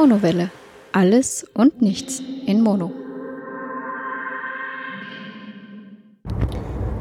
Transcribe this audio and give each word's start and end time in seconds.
Monowelle. 0.00 0.50
Alles 0.92 1.44
und 1.54 1.82
nichts 1.82 2.22
in 2.46 2.62
Mono. 2.62 2.92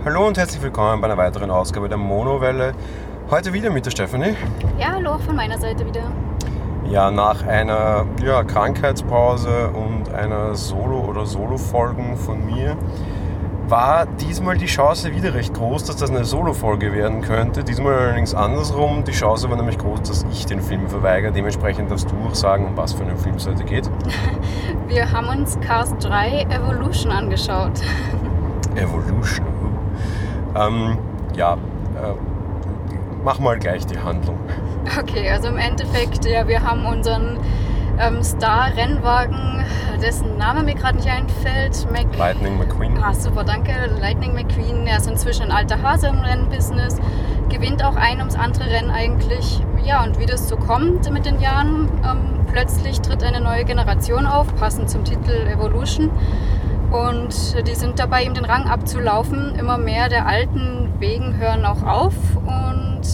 Hallo 0.04 0.26
und 0.26 0.36
herzlich 0.36 0.64
willkommen 0.64 1.00
bei 1.00 1.06
einer 1.06 1.16
weiteren 1.16 1.52
Ausgabe 1.52 1.90
der 1.90 2.00
Monowelle. 2.00 2.74
Heute 3.30 3.54
wieder 3.54 3.70
mit 3.70 3.86
der 3.86 3.92
Stefanie. 3.92 4.36
Ja, 4.80 4.94
hallo 4.94 5.12
auch 5.12 5.20
von 5.20 5.36
meiner 5.36 5.60
Seite 5.60 5.86
wieder. 5.86 6.12
Ja, 6.90 7.12
nach 7.12 7.46
einer 7.46 8.08
ja, 8.26 8.44
Krankheitspause 8.44 9.70
und 9.70 10.12
einer 10.12 10.56
Solo- 10.56 11.06
oder 11.08 11.28
Solo-Folgen 11.28 12.18
von 12.18 12.48
mir 12.48 12.76
war 13.70 14.06
diesmal 14.06 14.58
die 14.58 14.66
Chance 14.66 15.14
wieder 15.14 15.34
recht 15.34 15.54
groß, 15.54 15.84
dass 15.84 15.98
das 15.98 16.10
eine 16.10 16.24
Solo-Folge 16.24 16.94
werden 16.94 17.22
könnte. 17.22 17.64
Diesmal 17.64 17.94
allerdings 17.94 18.34
andersrum. 18.34 19.04
Die 19.04 19.12
Chance 19.12 19.50
war 19.50 19.58
nämlich 19.58 19.78
groß, 19.78 20.02
dass 20.04 20.26
ich 20.32 20.46
den 20.46 20.62
Film 20.62 20.88
verweigere. 20.88 21.32
Dementsprechend 21.32 21.92
darfst 21.92 22.10
du 22.10 22.16
auch 22.28 22.36
sagen, 22.36 22.66
um 22.66 22.78
was 22.78 22.94
für 22.94 23.04
einen 23.04 23.18
Film 23.18 23.36
es 23.36 23.48
heute 23.48 23.66
geht. 23.66 23.90
Wir 24.88 25.12
haben 25.12 25.28
uns 25.28 25.60
Cars 25.60 25.94
3 26.00 26.44
Evolution 26.44 27.12
angeschaut. 27.12 27.74
Evolution. 28.76 29.46
Ähm, 30.56 30.98
ja, 31.36 31.54
äh, 31.54 32.14
mach 33.24 33.40
mal 33.40 33.60
gleich 33.60 33.86
die 33.86 34.00
Handlung. 34.00 34.38
Okay, 34.98 35.30
also 35.30 35.50
im 35.50 35.58
Endeffekt, 35.58 36.26
ja, 36.26 36.48
wir 36.48 36.64
haben 36.64 36.86
unseren 36.86 37.38
ähm, 38.00 38.24
Star-Rennwagen, 38.24 39.66
dessen 40.02 40.38
Name 40.38 40.64
mir 40.64 40.76
gerade 40.76 40.98
nicht 40.98 41.10
einfällt. 41.10 41.88
Mac 41.92 42.16
Lightning 42.18 42.58
McQueen. 42.58 42.98
Ah, 43.04 43.14
super, 43.14 43.44
danke. 43.44 43.72
Lightning 44.00 44.34
McQueen, 44.34 44.86
er 44.88 44.98
ist 44.98 45.08
inzwischen 45.08 45.44
ein 45.44 45.52
alter 45.52 45.82
Hase 45.82 46.08
im 46.08 46.20
Rennbusiness, 46.20 46.98
gewinnt 47.50 47.84
auch 47.84 47.96
ein 47.96 48.20
ums 48.20 48.36
andere 48.36 48.70
Rennen 48.70 48.92
eigentlich. 48.92 49.62
Ja, 49.84 50.04
und 50.04 50.20
wie 50.20 50.26
das 50.26 50.48
so 50.48 50.58
kommt 50.58 51.12
mit 51.12 51.26
den 51.26 51.40
Jahren, 51.40 51.90
ähm, 52.04 52.46
plötzlich 52.52 53.02
tritt 53.02 53.24
eine 53.24 53.42
neue 53.42 53.66
Generation 53.66 54.26
auf, 54.26 54.54
passend 54.56 54.90
zum 54.90 55.04
Titel 55.04 55.48
Evolution. 55.48 56.12
Und 56.92 57.68
die 57.68 57.76
sind 57.76 58.00
dabei, 58.00 58.24
ihm 58.24 58.34
den 58.34 58.46
Rang 58.46 58.66
abzulaufen. 58.66 59.56
Immer 59.56 59.78
mehr 59.78 60.08
der 60.08 60.26
alten 60.26 60.94
Wegen 61.00 61.38
hören 61.38 61.66
auch 61.66 61.84
auf. 61.84 62.14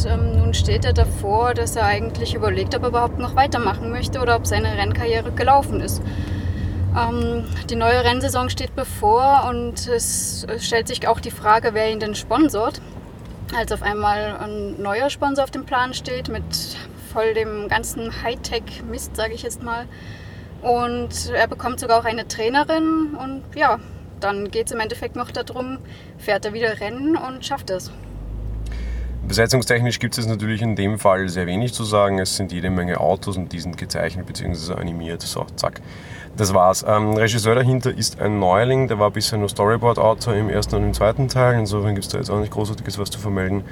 Und 0.04 0.12
ähm, 0.12 0.38
nun 0.38 0.54
steht 0.54 0.86
er 0.86 0.94
davor, 0.94 1.54
dass 1.54 1.76
er 1.76 1.86
eigentlich 1.86 2.36
überlegt, 2.36 2.76
ob 2.76 2.84
er 2.84 2.90
überhaupt 2.90 3.20
noch 3.20 3.36
weitermachen 3.36 3.90
möchte 3.92 4.20
oder 4.20 4.36
ob 4.36 4.46
seine 4.46 4.78
Rennkarriere 4.78 5.32
gelaufen 5.32 5.80
ist. 5.82 6.02
Ähm, 6.98 7.46
die 7.70 7.76
neue 7.76 8.04
Rennsaison 8.04 8.50
steht 8.50 8.76
bevor 8.76 9.46
und 9.50 9.88
es 9.88 10.46
stellt 10.60 10.88
sich 10.88 11.08
auch 11.08 11.20
die 11.20 11.32
Frage, 11.32 11.74
wer 11.74 11.92
ihn 11.92 12.00
denn 12.00 12.16
sponsort. 12.16 12.82
Als 13.56 13.72
auf 13.72 13.82
einmal 13.82 14.38
ein 14.38 14.82
neuer 14.82 15.10
Sponsor 15.10 15.44
auf 15.44 15.52
dem 15.52 15.66
Plan 15.66 15.94
steht 15.94 16.28
mit 16.28 16.44
voll 17.12 17.34
dem 17.34 17.68
ganzen 17.68 18.24
Hightech-Mist, 18.24 19.16
sage 19.16 19.34
ich 19.34 19.44
jetzt 19.44 19.64
mal. 19.64 19.86
Und 20.62 21.32
er 21.34 21.48
bekommt 21.48 21.80
sogar 21.80 22.00
auch 22.00 22.06
eine 22.06 22.28
Trainerin 22.28 23.16
und 23.16 23.44
ja, 23.56 23.80
dann 24.20 24.50
geht 24.50 24.68
es 24.68 24.72
im 24.72 24.80
Endeffekt 24.80 25.16
noch 25.16 25.32
darum, 25.32 25.78
fährt 26.18 26.46
er 26.46 26.54
wieder 26.54 26.80
Rennen 26.80 27.16
und 27.16 27.46
schafft 27.46 27.70
es. 27.70 27.92
Besetzungstechnisch 29.28 30.00
gibt 30.00 30.18
es 30.18 30.28
natürlich 30.28 30.62
in 30.62 30.76
dem 30.76 31.00
Fall 31.00 31.30
sehr 31.30 31.46
wenig 31.48 31.74
zu 31.74 31.84
sagen. 31.84 32.20
Es 32.20 32.36
sind 32.36 32.52
jede 32.52 32.70
Menge 32.70 33.00
Autos 33.00 33.38
und 33.38 33.52
die 33.52 33.60
sind 33.60 33.78
gezeichnet 33.78 34.26
bzw. 34.26 34.74
animiert. 34.74 35.22
So, 35.22 35.46
zack. 35.56 35.82
Das 36.36 36.54
war's. 36.54 36.84
Ähm, 36.88 37.14
Regisseur 37.14 37.56
dahinter 37.56 37.96
ist 37.96 38.20
ein 38.20 38.40
Neuling, 38.40 38.88
der 38.88 39.00
war 39.00 39.12
bisher 39.12 39.38
nur 39.38 39.50
Storyboard-Autor 39.50 40.34
im 40.34 40.50
ersten 40.50 40.76
und 40.76 40.84
im 40.84 40.94
zweiten 40.94 41.28
Teil. 41.30 41.60
Insofern 41.60 41.94
gibt 41.96 42.06
es 42.06 42.12
da 42.12 42.18
jetzt 42.18 42.30
auch 42.30 42.40
nicht 42.40 42.52
großartiges 42.52 42.98
was 42.98 43.10
zu 43.12 43.20
vermelden. 43.20 43.64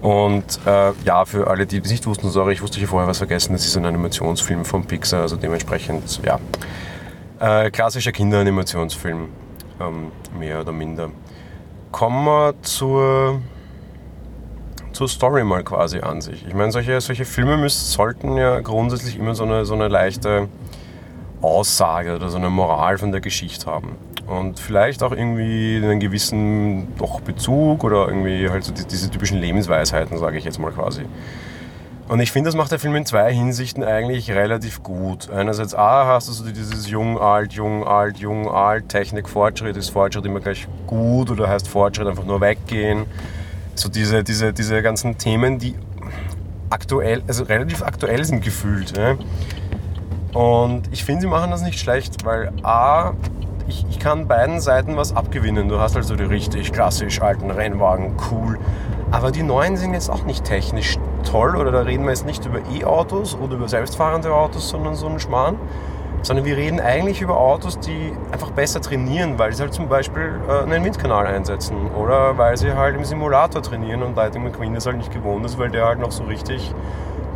Und 0.00 0.60
äh, 0.64 0.92
ja, 1.04 1.24
für 1.24 1.48
alle, 1.48 1.66
die 1.66 1.78
es 1.78 1.90
nicht 1.90 2.06
wussten, 2.06 2.30
sorry, 2.30 2.52
ich 2.52 2.62
wusste 2.62 2.78
hier 2.78 2.88
vorher 2.88 3.08
was 3.08 3.18
vergessen, 3.18 3.52
das 3.52 3.66
ist 3.66 3.76
ein 3.76 3.84
Animationsfilm 3.84 4.64
von 4.64 4.84
Pixar, 4.84 5.22
also 5.22 5.36
dementsprechend, 5.36 6.20
ja, 6.24 6.38
äh, 7.40 7.70
klassischer 7.70 8.12
Kinderanimationsfilm, 8.12 9.28
ähm, 9.80 10.12
mehr 10.38 10.60
oder 10.60 10.72
minder. 10.72 11.10
Kommen 11.90 12.24
wir 12.24 12.54
zur, 12.62 13.40
zur 14.98 15.08
Story 15.08 15.44
mal 15.44 15.62
quasi 15.62 16.00
an 16.00 16.20
sich. 16.20 16.44
Ich 16.44 16.54
meine, 16.54 16.72
solche, 16.72 17.00
solche 17.00 17.24
Filme 17.24 17.56
müssen, 17.56 17.84
sollten 17.84 18.36
ja 18.36 18.58
grundsätzlich 18.58 19.16
immer 19.16 19.36
so 19.36 19.44
eine, 19.44 19.64
so 19.64 19.74
eine 19.74 19.86
leichte 19.86 20.48
Aussage 21.40 22.16
oder 22.16 22.30
so 22.30 22.36
eine 22.36 22.50
Moral 22.50 22.98
von 22.98 23.12
der 23.12 23.20
Geschichte 23.20 23.66
haben 23.66 23.96
und 24.26 24.58
vielleicht 24.58 25.04
auch 25.04 25.12
irgendwie 25.12 25.76
einen 25.76 26.00
gewissen 26.00 26.88
doch 26.98 27.20
Bezug 27.20 27.84
oder 27.84 28.08
irgendwie 28.08 28.50
halt 28.50 28.64
so 28.64 28.72
diese 28.72 29.08
typischen 29.08 29.38
Lebensweisheiten, 29.38 30.18
sage 30.18 30.36
ich 30.36 30.44
jetzt 30.44 30.58
mal 30.58 30.72
quasi. 30.72 31.02
Und 32.08 32.18
ich 32.18 32.32
finde, 32.32 32.48
das 32.48 32.56
macht 32.56 32.72
der 32.72 32.80
Film 32.80 32.96
in 32.96 33.06
zwei 33.06 33.32
Hinsichten 33.32 33.84
eigentlich 33.84 34.32
relativ 34.32 34.82
gut. 34.82 35.30
Einerseits 35.30 35.76
A, 35.76 36.06
hast 36.06 36.26
du 36.26 36.32
so 36.32 36.44
dieses 36.44 36.90
jung, 36.90 37.20
alt, 37.20 37.52
jung, 37.52 37.86
alt, 37.86 38.16
jung, 38.16 38.50
alt, 38.50 38.88
Technik, 38.88 39.28
Fortschritt, 39.28 39.76
ist 39.76 39.90
Fortschritt 39.90 40.26
immer 40.26 40.40
gleich 40.40 40.66
gut 40.88 41.30
oder 41.30 41.48
heißt 41.48 41.68
Fortschritt 41.68 42.08
einfach 42.08 42.24
nur 42.24 42.40
weggehen. 42.40 43.04
So 43.78 43.88
diese, 43.88 44.24
diese, 44.24 44.52
diese 44.52 44.82
ganzen 44.82 45.18
Themen, 45.18 45.58
die 45.58 45.76
aktuell, 46.68 47.22
also 47.28 47.44
relativ 47.44 47.82
aktuell 47.82 48.24
sind 48.24 48.42
gefühlt. 48.42 48.96
Ja? 48.96 49.16
Und 50.34 50.82
ich 50.90 51.04
finde, 51.04 51.22
sie 51.22 51.26
machen 51.28 51.52
das 51.52 51.62
nicht 51.62 51.78
schlecht, 51.78 52.24
weil 52.24 52.52
A, 52.64 53.12
ich, 53.68 53.86
ich 53.88 53.98
kann 54.00 54.26
beiden 54.26 54.60
Seiten 54.60 54.96
was 54.96 55.14
abgewinnen. 55.14 55.68
Du 55.68 55.78
hast 55.78 55.94
also 55.96 56.16
die 56.16 56.24
richtig 56.24 56.72
klassisch 56.72 57.22
alten 57.22 57.52
Rennwagen, 57.52 58.16
cool. 58.30 58.58
Aber 59.12 59.30
die 59.30 59.44
neuen 59.44 59.76
sind 59.76 59.94
jetzt 59.94 60.10
auch 60.10 60.24
nicht 60.24 60.44
technisch 60.44 60.96
toll 61.22 61.56
oder 61.56 61.70
da 61.70 61.82
reden 61.82 62.02
wir 62.02 62.10
jetzt 62.10 62.26
nicht 62.26 62.44
über 62.46 62.58
E-Autos 62.72 63.36
oder 63.36 63.54
über 63.54 63.68
selbstfahrende 63.68 64.32
Autos, 64.34 64.68
sondern 64.68 64.96
so 64.96 65.06
einen 65.06 65.20
Schmarrn. 65.20 65.56
Sondern 66.22 66.44
wir 66.44 66.56
reden 66.56 66.80
eigentlich 66.80 67.20
über 67.20 67.38
Autos, 67.38 67.78
die 67.78 68.12
einfach 68.32 68.50
besser 68.50 68.80
trainieren, 68.80 69.38
weil 69.38 69.52
sie 69.52 69.62
halt 69.62 69.72
zum 69.72 69.88
Beispiel 69.88 70.40
äh, 70.48 70.62
einen 70.62 70.84
Windkanal 70.84 71.26
einsetzen 71.26 71.76
oder 71.92 72.36
weil 72.36 72.56
sie 72.56 72.74
halt 72.74 72.96
im 72.96 73.04
Simulator 73.04 73.62
trainieren 73.62 74.02
und 74.02 74.16
Lightning 74.16 74.42
McQueen 74.44 74.74
das 74.74 74.86
halt 74.86 74.96
nicht 74.96 75.12
gewohnt 75.12 75.44
ist, 75.46 75.58
weil 75.58 75.70
der 75.70 75.86
halt 75.86 76.00
noch 76.00 76.10
so 76.10 76.24
richtig 76.24 76.74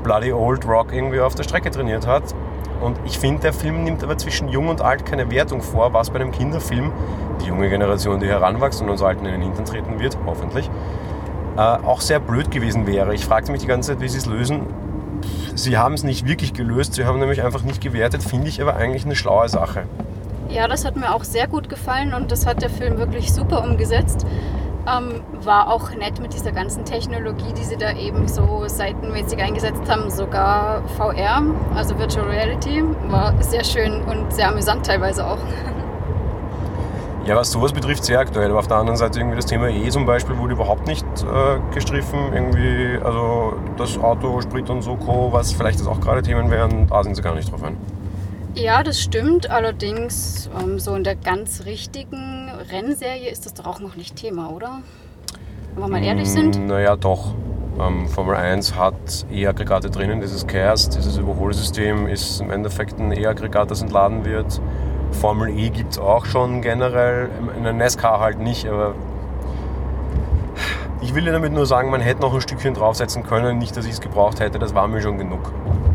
bloody 0.03 0.32
old 0.32 0.66
rock 0.66 0.93
irgendwie 0.93 1.20
auf 1.20 1.34
der 1.34 1.44
Strecke 1.44 1.70
trainiert 1.70 2.06
hat 2.06 2.34
und 2.82 2.98
ich 3.04 3.19
finde, 3.19 3.43
der 3.43 3.53
Film 3.53 3.84
nimmt 3.84 4.03
aber 4.03 4.19
zwischen 4.19 4.48
Jung 4.48 4.69
und 4.69 4.82
Alt 4.82 5.06
keine 5.06 5.31
Wertung 5.31 5.62
vor, 5.62 5.93
was 5.93 6.10
bei 6.10 6.16
einem 6.16 6.32
Kinderfilm, 6.32 6.91
die 7.41 7.47
junge 7.47 7.70
Generation, 7.70 8.19
die 8.19 8.26
heranwächst 8.26 8.82
und 8.82 8.91
uns 8.91 9.03
Alten 9.03 9.25
in 9.25 9.32
den 9.32 9.43
Hintern 9.43 9.64
treten 9.64 10.00
wird, 10.00 10.19
hoffentlich, 10.26 10.69
äh, 11.56 11.60
auch 11.60 12.00
sehr 12.00 12.19
blöd 12.19 12.50
gewesen 12.50 12.87
wäre. 12.87 13.14
Ich 13.14 13.25
fragte 13.25 13.53
mich 13.53 13.60
die 13.60 13.69
ganze 13.69 13.93
Zeit, 13.93 14.00
wie 14.00 14.09
sie 14.09 14.19
es 14.19 14.26
lösen. 14.26 14.62
Sie 15.54 15.76
haben 15.76 15.94
es 15.94 16.02
nicht 16.02 16.26
wirklich 16.26 16.54
gelöst, 16.54 16.94
sie 16.94 17.04
haben 17.04 17.18
nämlich 17.18 17.42
einfach 17.42 17.62
nicht 17.62 17.80
gewertet, 17.80 18.22
finde 18.22 18.48
ich 18.48 18.62
aber 18.62 18.76
eigentlich 18.76 19.04
eine 19.04 19.14
schlaue 19.14 19.48
Sache. 19.48 19.84
Ja, 20.48 20.68
das 20.68 20.84
hat 20.84 20.96
mir 20.96 21.14
auch 21.14 21.24
sehr 21.24 21.46
gut 21.46 21.68
gefallen 21.68 22.14
und 22.14 22.30
das 22.30 22.46
hat 22.46 22.62
der 22.62 22.70
Film 22.70 22.98
wirklich 22.98 23.32
super 23.32 23.64
umgesetzt. 23.64 24.26
Ähm, 24.86 25.20
war 25.44 25.72
auch 25.72 25.90
nett 25.94 26.20
mit 26.20 26.34
dieser 26.34 26.52
ganzen 26.52 26.84
Technologie, 26.84 27.52
die 27.56 27.62
sie 27.62 27.76
da 27.76 27.96
eben 27.96 28.26
so 28.26 28.64
seitenmäßig 28.66 29.40
eingesetzt 29.40 29.88
haben. 29.88 30.10
Sogar 30.10 30.82
VR, 30.96 31.42
also 31.74 31.98
Virtual 31.98 32.26
Reality, 32.26 32.82
war 33.08 33.32
sehr 33.42 33.64
schön 33.64 34.02
und 34.02 34.32
sehr 34.32 34.48
amüsant 34.48 34.84
teilweise 34.84 35.26
auch. 35.26 35.38
Ja, 37.24 37.36
was 37.36 37.52
sowas 37.52 37.72
betrifft, 37.72 38.04
sehr 38.04 38.18
aktuell. 38.18 38.50
Aber 38.50 38.58
auf 38.58 38.66
der 38.66 38.78
anderen 38.78 38.96
Seite 38.96 39.20
irgendwie 39.20 39.36
das 39.36 39.46
Thema 39.46 39.68
E 39.68 39.88
zum 39.90 40.06
Beispiel 40.06 40.36
wurde 40.38 40.54
überhaupt 40.54 40.88
nicht 40.88 41.06
äh, 41.22 41.74
gestriffen. 41.74 42.32
Irgendwie, 42.32 42.98
also 43.02 43.54
das 43.76 43.96
Auto, 43.96 44.40
Sprit 44.40 44.68
und 44.70 44.82
so 44.82 44.96
Co., 44.96 45.32
was 45.32 45.52
vielleicht 45.52 45.78
jetzt 45.78 45.88
auch 45.88 46.00
gerade 46.00 46.22
Themen 46.22 46.50
wären, 46.50 46.88
da 46.88 47.04
sind 47.04 47.14
sie 47.14 47.22
gar 47.22 47.34
nicht 47.36 47.50
drauf 47.50 47.62
ein. 47.62 47.76
Ja, 48.54 48.82
das 48.82 49.00
stimmt. 49.00 49.48
Allerdings, 49.50 50.50
ähm, 50.60 50.80
so 50.80 50.96
in 50.96 51.04
der 51.04 51.14
ganz 51.14 51.64
richtigen 51.64 52.50
Rennserie 52.70 53.30
ist 53.30 53.46
das 53.46 53.54
doch 53.54 53.66
auch 53.66 53.80
noch 53.80 53.94
nicht 53.94 54.16
Thema, 54.16 54.50
oder? 54.50 54.80
Wenn 55.75 55.84
wir 55.84 55.88
mal 55.88 56.04
ehrlich 56.04 56.28
sind. 56.28 56.58
Mm, 56.58 56.66
naja, 56.66 56.96
doch. 56.96 57.34
Ähm, 57.80 58.08
Formel 58.08 58.34
1 58.34 58.75
hat 58.75 59.26
E-Aggregate 59.30 59.90
drinnen, 59.90 60.20
dieses 60.20 60.46
CARES, 60.46 60.90
dieses 60.90 61.16
Überholsystem 61.16 62.06
ist 62.08 62.40
im 62.40 62.50
Endeffekt 62.50 62.98
ein 62.98 63.12
E-Aggregat, 63.12 63.70
das 63.70 63.80
entladen 63.80 64.25
wird. 64.25 64.60
Formel 65.12 65.50
E 65.50 65.70
gibt 65.70 65.93
es 65.93 65.99
auch 65.99 66.25
schon 66.25 66.62
generell, 66.62 67.31
in 67.56 67.64
der 67.64 67.73
NASCAR 67.73 68.20
halt 68.20 68.38
nicht, 68.38 68.67
aber 68.67 68.94
ich 71.00 71.14
will 71.14 71.25
dir 71.25 71.32
damit 71.32 71.53
nur 71.53 71.67
sagen, 71.67 71.91
man 71.91 72.00
hätte 72.00 72.20
noch 72.20 72.32
ein 72.32 72.41
Stückchen 72.41 72.75
draufsetzen 72.75 73.25
können, 73.25 73.59
nicht, 73.59 73.76
dass 73.76 73.85
ich 73.87 73.93
es 73.93 74.00
gebraucht 74.00 74.41
hätte, 74.41 74.59
das 74.59 74.75
war 74.75 74.87
mir 74.88 75.00
schon 75.03 75.19
genug. 75.19 75.53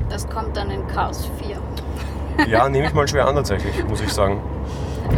Das 0.10 0.28
kommt 0.30 0.56
dann 0.56 0.69
in 0.69 0.86
Cars 0.88 1.30
4. 1.42 1.58
Ja, 2.48 2.69
nehme 2.69 2.86
ich 2.86 2.94
mal 2.94 3.08
schwer 3.08 3.28
an 3.28 3.36
tatsächlich, 3.36 3.84
muss 3.88 4.00
ich 4.00 4.14
sagen. 4.14 4.40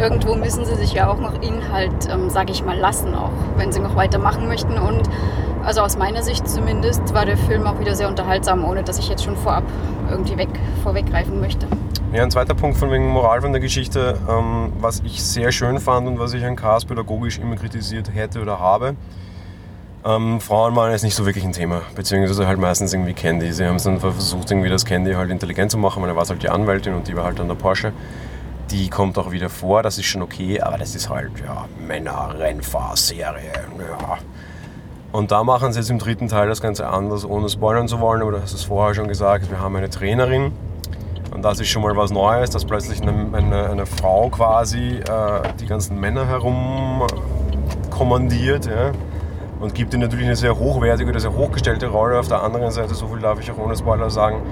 Irgendwo 0.00 0.36
müssen 0.36 0.64
sie 0.64 0.74
sich 0.76 0.94
ja 0.94 1.10
auch 1.10 1.18
noch 1.18 1.34
Inhalt, 1.42 2.08
ähm, 2.10 2.30
sage 2.30 2.50
ich 2.50 2.64
mal, 2.64 2.78
lassen, 2.78 3.14
auch 3.14 3.32
wenn 3.56 3.72
sie 3.72 3.80
noch 3.80 3.94
weitermachen 3.94 4.48
möchten. 4.48 4.78
Und 4.78 5.02
also 5.62 5.82
aus 5.82 5.98
meiner 5.98 6.22
Sicht 6.22 6.48
zumindest 6.48 7.12
war 7.12 7.26
der 7.26 7.36
Film 7.36 7.66
auch 7.66 7.78
wieder 7.78 7.94
sehr 7.94 8.08
unterhaltsam, 8.08 8.64
ohne 8.64 8.82
dass 8.82 8.98
ich 8.98 9.10
jetzt 9.10 9.22
schon 9.22 9.36
vorab 9.36 9.64
irgendwie 10.08 10.38
weg, 10.38 10.48
vorweggreifen 10.82 11.40
möchte. 11.40 11.66
Ja, 12.12 12.24
ein 12.24 12.30
zweiter 12.32 12.56
Punkt 12.56 12.76
von 12.76 12.90
wegen 12.90 13.06
Moral 13.06 13.40
von 13.40 13.52
der 13.52 13.60
Geschichte, 13.60 14.18
ähm, 14.28 14.72
was 14.80 15.00
ich 15.04 15.22
sehr 15.22 15.52
schön 15.52 15.78
fand 15.78 16.08
und 16.08 16.18
was 16.18 16.32
ich 16.32 16.44
an 16.44 16.56
Cars 16.56 16.84
pädagogisch 16.84 17.38
immer 17.38 17.54
kritisiert 17.54 18.12
hätte 18.12 18.40
oder 18.42 18.58
habe, 18.58 18.96
Ähm, 20.02 20.40
Frauenmann 20.40 20.92
ist 20.92 21.02
nicht 21.02 21.14
so 21.14 21.26
wirklich 21.26 21.44
ein 21.44 21.52
Thema, 21.52 21.82
beziehungsweise 21.94 22.46
halt 22.46 22.58
meistens 22.58 22.94
irgendwie 22.94 23.12
Candy. 23.12 23.52
Sie 23.52 23.66
haben 23.66 23.76
es 23.76 23.82
dann 23.82 24.00
versucht, 24.00 24.50
irgendwie 24.50 24.70
das 24.70 24.86
Candy 24.86 25.12
halt 25.12 25.30
intelligent 25.30 25.70
zu 25.70 25.76
machen, 25.78 26.02
weil 26.02 26.08
er 26.08 26.16
war 26.16 26.26
halt 26.26 26.42
die 26.42 26.48
Anwältin 26.48 26.94
und 26.94 27.06
die 27.06 27.14
war 27.14 27.24
halt 27.24 27.38
dann 27.38 27.48
der 27.48 27.54
Porsche. 27.54 27.92
Die 28.70 28.88
kommt 28.88 29.18
auch 29.18 29.30
wieder 29.30 29.50
vor, 29.50 29.82
das 29.82 29.98
ist 29.98 30.06
schon 30.06 30.22
okay, 30.22 30.58
aber 30.60 30.78
das 30.78 30.94
ist 30.94 31.10
halt, 31.10 31.32
ja, 31.44 31.66
Männer-Rennfahrserie, 31.86 33.52
ja. 33.78 34.18
Und 35.12 35.30
da 35.32 35.44
machen 35.44 35.72
sie 35.72 35.80
jetzt 35.80 35.90
im 35.90 35.98
dritten 35.98 36.28
Teil 36.28 36.48
das 36.48 36.62
Ganze 36.62 36.88
anders, 36.88 37.26
ohne 37.26 37.50
spoilern 37.50 37.86
zu 37.86 38.00
wollen, 38.00 38.22
aber 38.22 38.32
du 38.32 38.42
hast 38.42 38.54
es 38.54 38.64
vorher 38.64 38.94
schon 38.94 39.06
gesagt, 39.06 39.50
wir 39.50 39.60
haben 39.60 39.76
eine 39.76 39.90
Trainerin 39.90 40.52
und 41.40 41.44
das 41.44 41.58
ist 41.58 41.68
schon 41.68 41.80
mal 41.80 41.96
was 41.96 42.10
Neues, 42.10 42.50
dass 42.50 42.66
plötzlich 42.66 43.00
eine, 43.00 43.34
eine, 43.34 43.70
eine 43.70 43.86
Frau 43.86 44.28
quasi 44.28 44.96
äh, 44.96 45.40
die 45.58 45.64
ganzen 45.64 45.98
Männer 45.98 46.26
herum 46.26 47.02
kommandiert 47.88 48.66
ja, 48.66 48.92
und 49.58 49.74
gibt 49.74 49.94
ihnen 49.94 50.02
natürlich 50.02 50.26
eine 50.26 50.36
sehr 50.36 50.58
hochwertige 50.58 51.08
oder 51.08 51.18
sehr 51.18 51.34
hochgestellte 51.34 51.86
Rolle. 51.86 52.18
Auf 52.18 52.28
der 52.28 52.42
anderen 52.42 52.70
Seite, 52.70 52.94
so 52.94 53.06
viel 53.06 53.20
darf 53.20 53.40
ich 53.40 53.50
auch 53.50 53.56
ohne 53.56 53.74
Spoiler 53.74 54.10
sagen, 54.10 54.42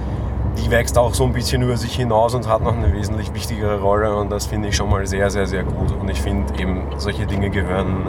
die 0.56 0.70
wächst 0.70 0.96
auch 0.96 1.12
so 1.12 1.24
ein 1.24 1.34
bisschen 1.34 1.60
über 1.60 1.76
sich 1.76 1.94
hinaus 1.94 2.34
und 2.34 2.48
hat 2.48 2.62
noch 2.62 2.74
eine 2.74 2.90
wesentlich 2.94 3.34
wichtigere 3.34 3.82
Rolle 3.82 4.16
und 4.16 4.32
das 4.32 4.46
finde 4.46 4.68
ich 4.68 4.76
schon 4.76 4.88
mal 4.88 5.06
sehr, 5.06 5.28
sehr, 5.28 5.46
sehr 5.46 5.64
gut. 5.64 5.92
Und 5.92 6.08
ich 6.08 6.22
finde 6.22 6.58
eben, 6.58 6.86
solche 6.96 7.26
Dinge 7.26 7.50
gehören 7.50 8.06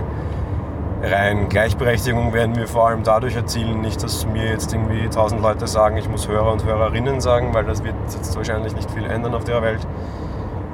rein. 1.01 1.49
Gleichberechtigung 1.49 2.33
werden 2.33 2.55
wir 2.55 2.67
vor 2.67 2.87
allem 2.87 3.03
dadurch 3.03 3.35
erzielen, 3.35 3.81
nicht, 3.81 4.03
dass 4.03 4.25
mir 4.25 4.45
jetzt 4.45 4.73
irgendwie 4.73 5.07
tausend 5.09 5.41
Leute 5.41 5.67
sagen, 5.67 5.97
ich 5.97 6.09
muss 6.09 6.27
Hörer 6.27 6.51
und 6.51 6.65
Hörerinnen 6.65 7.21
sagen, 7.21 7.53
weil 7.53 7.65
das 7.65 7.83
wird 7.83 7.95
jetzt 8.11 8.35
wahrscheinlich 8.35 8.75
nicht 8.75 8.89
viel 8.91 9.05
ändern 9.05 9.33
auf 9.33 9.43
der 9.43 9.61
Welt. 9.61 9.85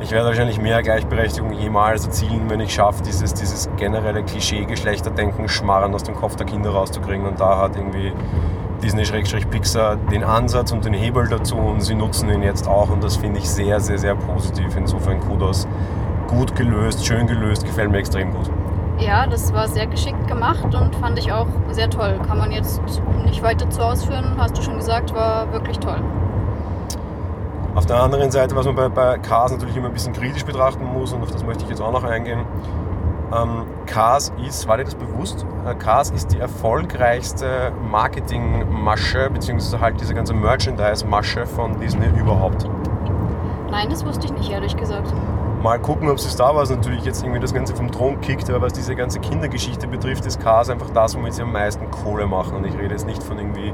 Ich 0.02 0.12
werde 0.12 0.28
wahrscheinlich 0.28 0.60
mehr 0.60 0.84
Gleichberechtigung 0.84 1.54
jemals 1.54 2.06
erzielen, 2.06 2.50
wenn 2.50 2.60
ich 2.60 2.74
schaffe, 2.74 3.02
dieses, 3.04 3.34
dieses 3.34 3.70
generelle 3.78 4.24
Klischee-Geschlechterdenken, 4.24 5.48
Schmarren 5.48 5.94
aus 5.94 6.04
dem 6.04 6.16
Kopf 6.16 6.36
der 6.36 6.46
Kinder 6.46 6.72
rauszukriegen. 6.72 7.26
Und 7.26 7.40
da 7.40 7.60
hat 7.62 7.78
irgendwie 7.78 8.12
Disney-Pixar 8.84 9.96
den 9.96 10.24
Ansatz 10.24 10.72
und 10.72 10.84
den 10.86 10.94
Hebel 10.94 11.28
dazu 11.28 11.56
und 11.56 11.82
sie 11.82 11.96
nutzen 11.96 12.30
ihn 12.30 12.44
jetzt 12.44 12.68
auch 12.68 12.90
und 12.90 13.04
das 13.04 13.16
finde 13.16 13.40
ich 13.40 13.50
sehr, 13.50 13.80
sehr, 13.80 13.98
sehr 13.98 14.16
positiv. 14.16 14.76
Insofern 14.76 15.20
Kudos. 15.22 15.68
Gut 16.28 16.56
gelöst, 16.56 17.06
schön 17.06 17.28
gelöst, 17.28 17.66
gefällt 17.66 17.90
mir 17.90 18.00
extrem 18.00 18.34
gut. 18.34 18.50
Ja, 19.00 19.28
das 19.28 19.54
war 19.54 19.68
sehr 19.68 19.88
geschickt 19.88 20.28
gemacht 20.28 20.74
und 20.74 20.96
fand 20.96 21.20
ich 21.20 21.32
auch 21.32 21.48
sehr 21.72 21.90
toll. 21.90 22.20
Kann 22.28 22.38
man 22.38 22.52
jetzt 22.52 22.82
nicht 23.26 23.44
weiter 23.44 23.70
zu 23.70 23.82
ausführen, 23.82 24.36
hast 24.38 24.58
du 24.58 24.62
schon 24.62 24.78
gesagt, 24.78 25.14
war 25.14 25.52
wirklich 25.52 25.80
toll. 25.80 26.02
Auf 27.76 27.86
der 27.86 28.02
anderen 28.02 28.32
Seite, 28.32 28.56
was 28.56 28.66
man 28.66 28.76
bei, 28.76 28.88
bei 28.88 29.18
Cars 29.18 29.52
natürlich 29.52 29.76
immer 29.76 29.88
ein 29.88 29.94
bisschen 29.94 30.14
kritisch 30.14 30.46
betrachten 30.46 30.86
muss, 30.86 31.12
und 31.12 31.22
auf 31.22 31.32
das 31.32 31.44
möchte 31.44 31.66
ich 31.66 31.70
jetzt 31.70 31.82
auch 31.82 31.92
noch 31.92 32.06
eingehen, 32.06 32.40
ähm, 33.34 33.66
Cars 33.86 34.32
ist, 34.46 34.68
war 34.68 34.78
dir 34.78 34.86
das 34.86 34.96
bewusst? 34.96 35.46
Äh, 35.66 35.76
Cars 35.76 36.12
ist 36.12 36.32
die 36.32 36.40
erfolgreichste 36.40 37.74
Marketingmasche, 37.90 39.30
beziehungsweise 39.30 39.82
halt 39.82 40.00
diese 40.00 40.14
ganze 40.14 40.34
Merchandise-Masche 40.34 41.46
von 41.46 41.80
Disney 41.80 42.08
überhaupt. 42.18 42.66
Nein, 43.72 43.88
das 43.90 44.06
wusste 44.06 44.28
ich 44.28 44.34
nicht, 44.34 44.52
ehrlich 44.52 44.78
gesagt. 44.78 45.12
Mal 45.66 45.80
gucken, 45.80 46.10
ob 46.10 46.20
sie 46.20 46.30
Star 46.30 46.56
Wars 46.56 46.70
natürlich 46.70 47.06
jetzt 47.06 47.24
irgendwie 47.24 47.40
das 47.40 47.52
Ganze 47.52 47.76
vom 47.76 47.92
Thron 47.92 48.22
kickt, 48.22 48.48
aber 48.52 48.62
was 48.62 48.74
diese 48.74 48.96
ganze 48.96 49.20
Kindergeschichte 49.20 49.88
betrifft, 49.88 50.24
ist 50.28 50.40
Cars 50.40 50.70
einfach 50.70 50.92
das, 50.92 51.16
womit 51.18 51.34
sie 51.34 51.42
am 51.42 51.52
meisten 51.52 51.90
Kohle 51.90 52.28
machen. 52.28 52.58
Und 52.58 52.68
ich 52.68 52.78
rede 52.78 52.94
jetzt 52.94 53.08
nicht 53.08 53.24
von 53.24 53.40
irgendwie 53.40 53.74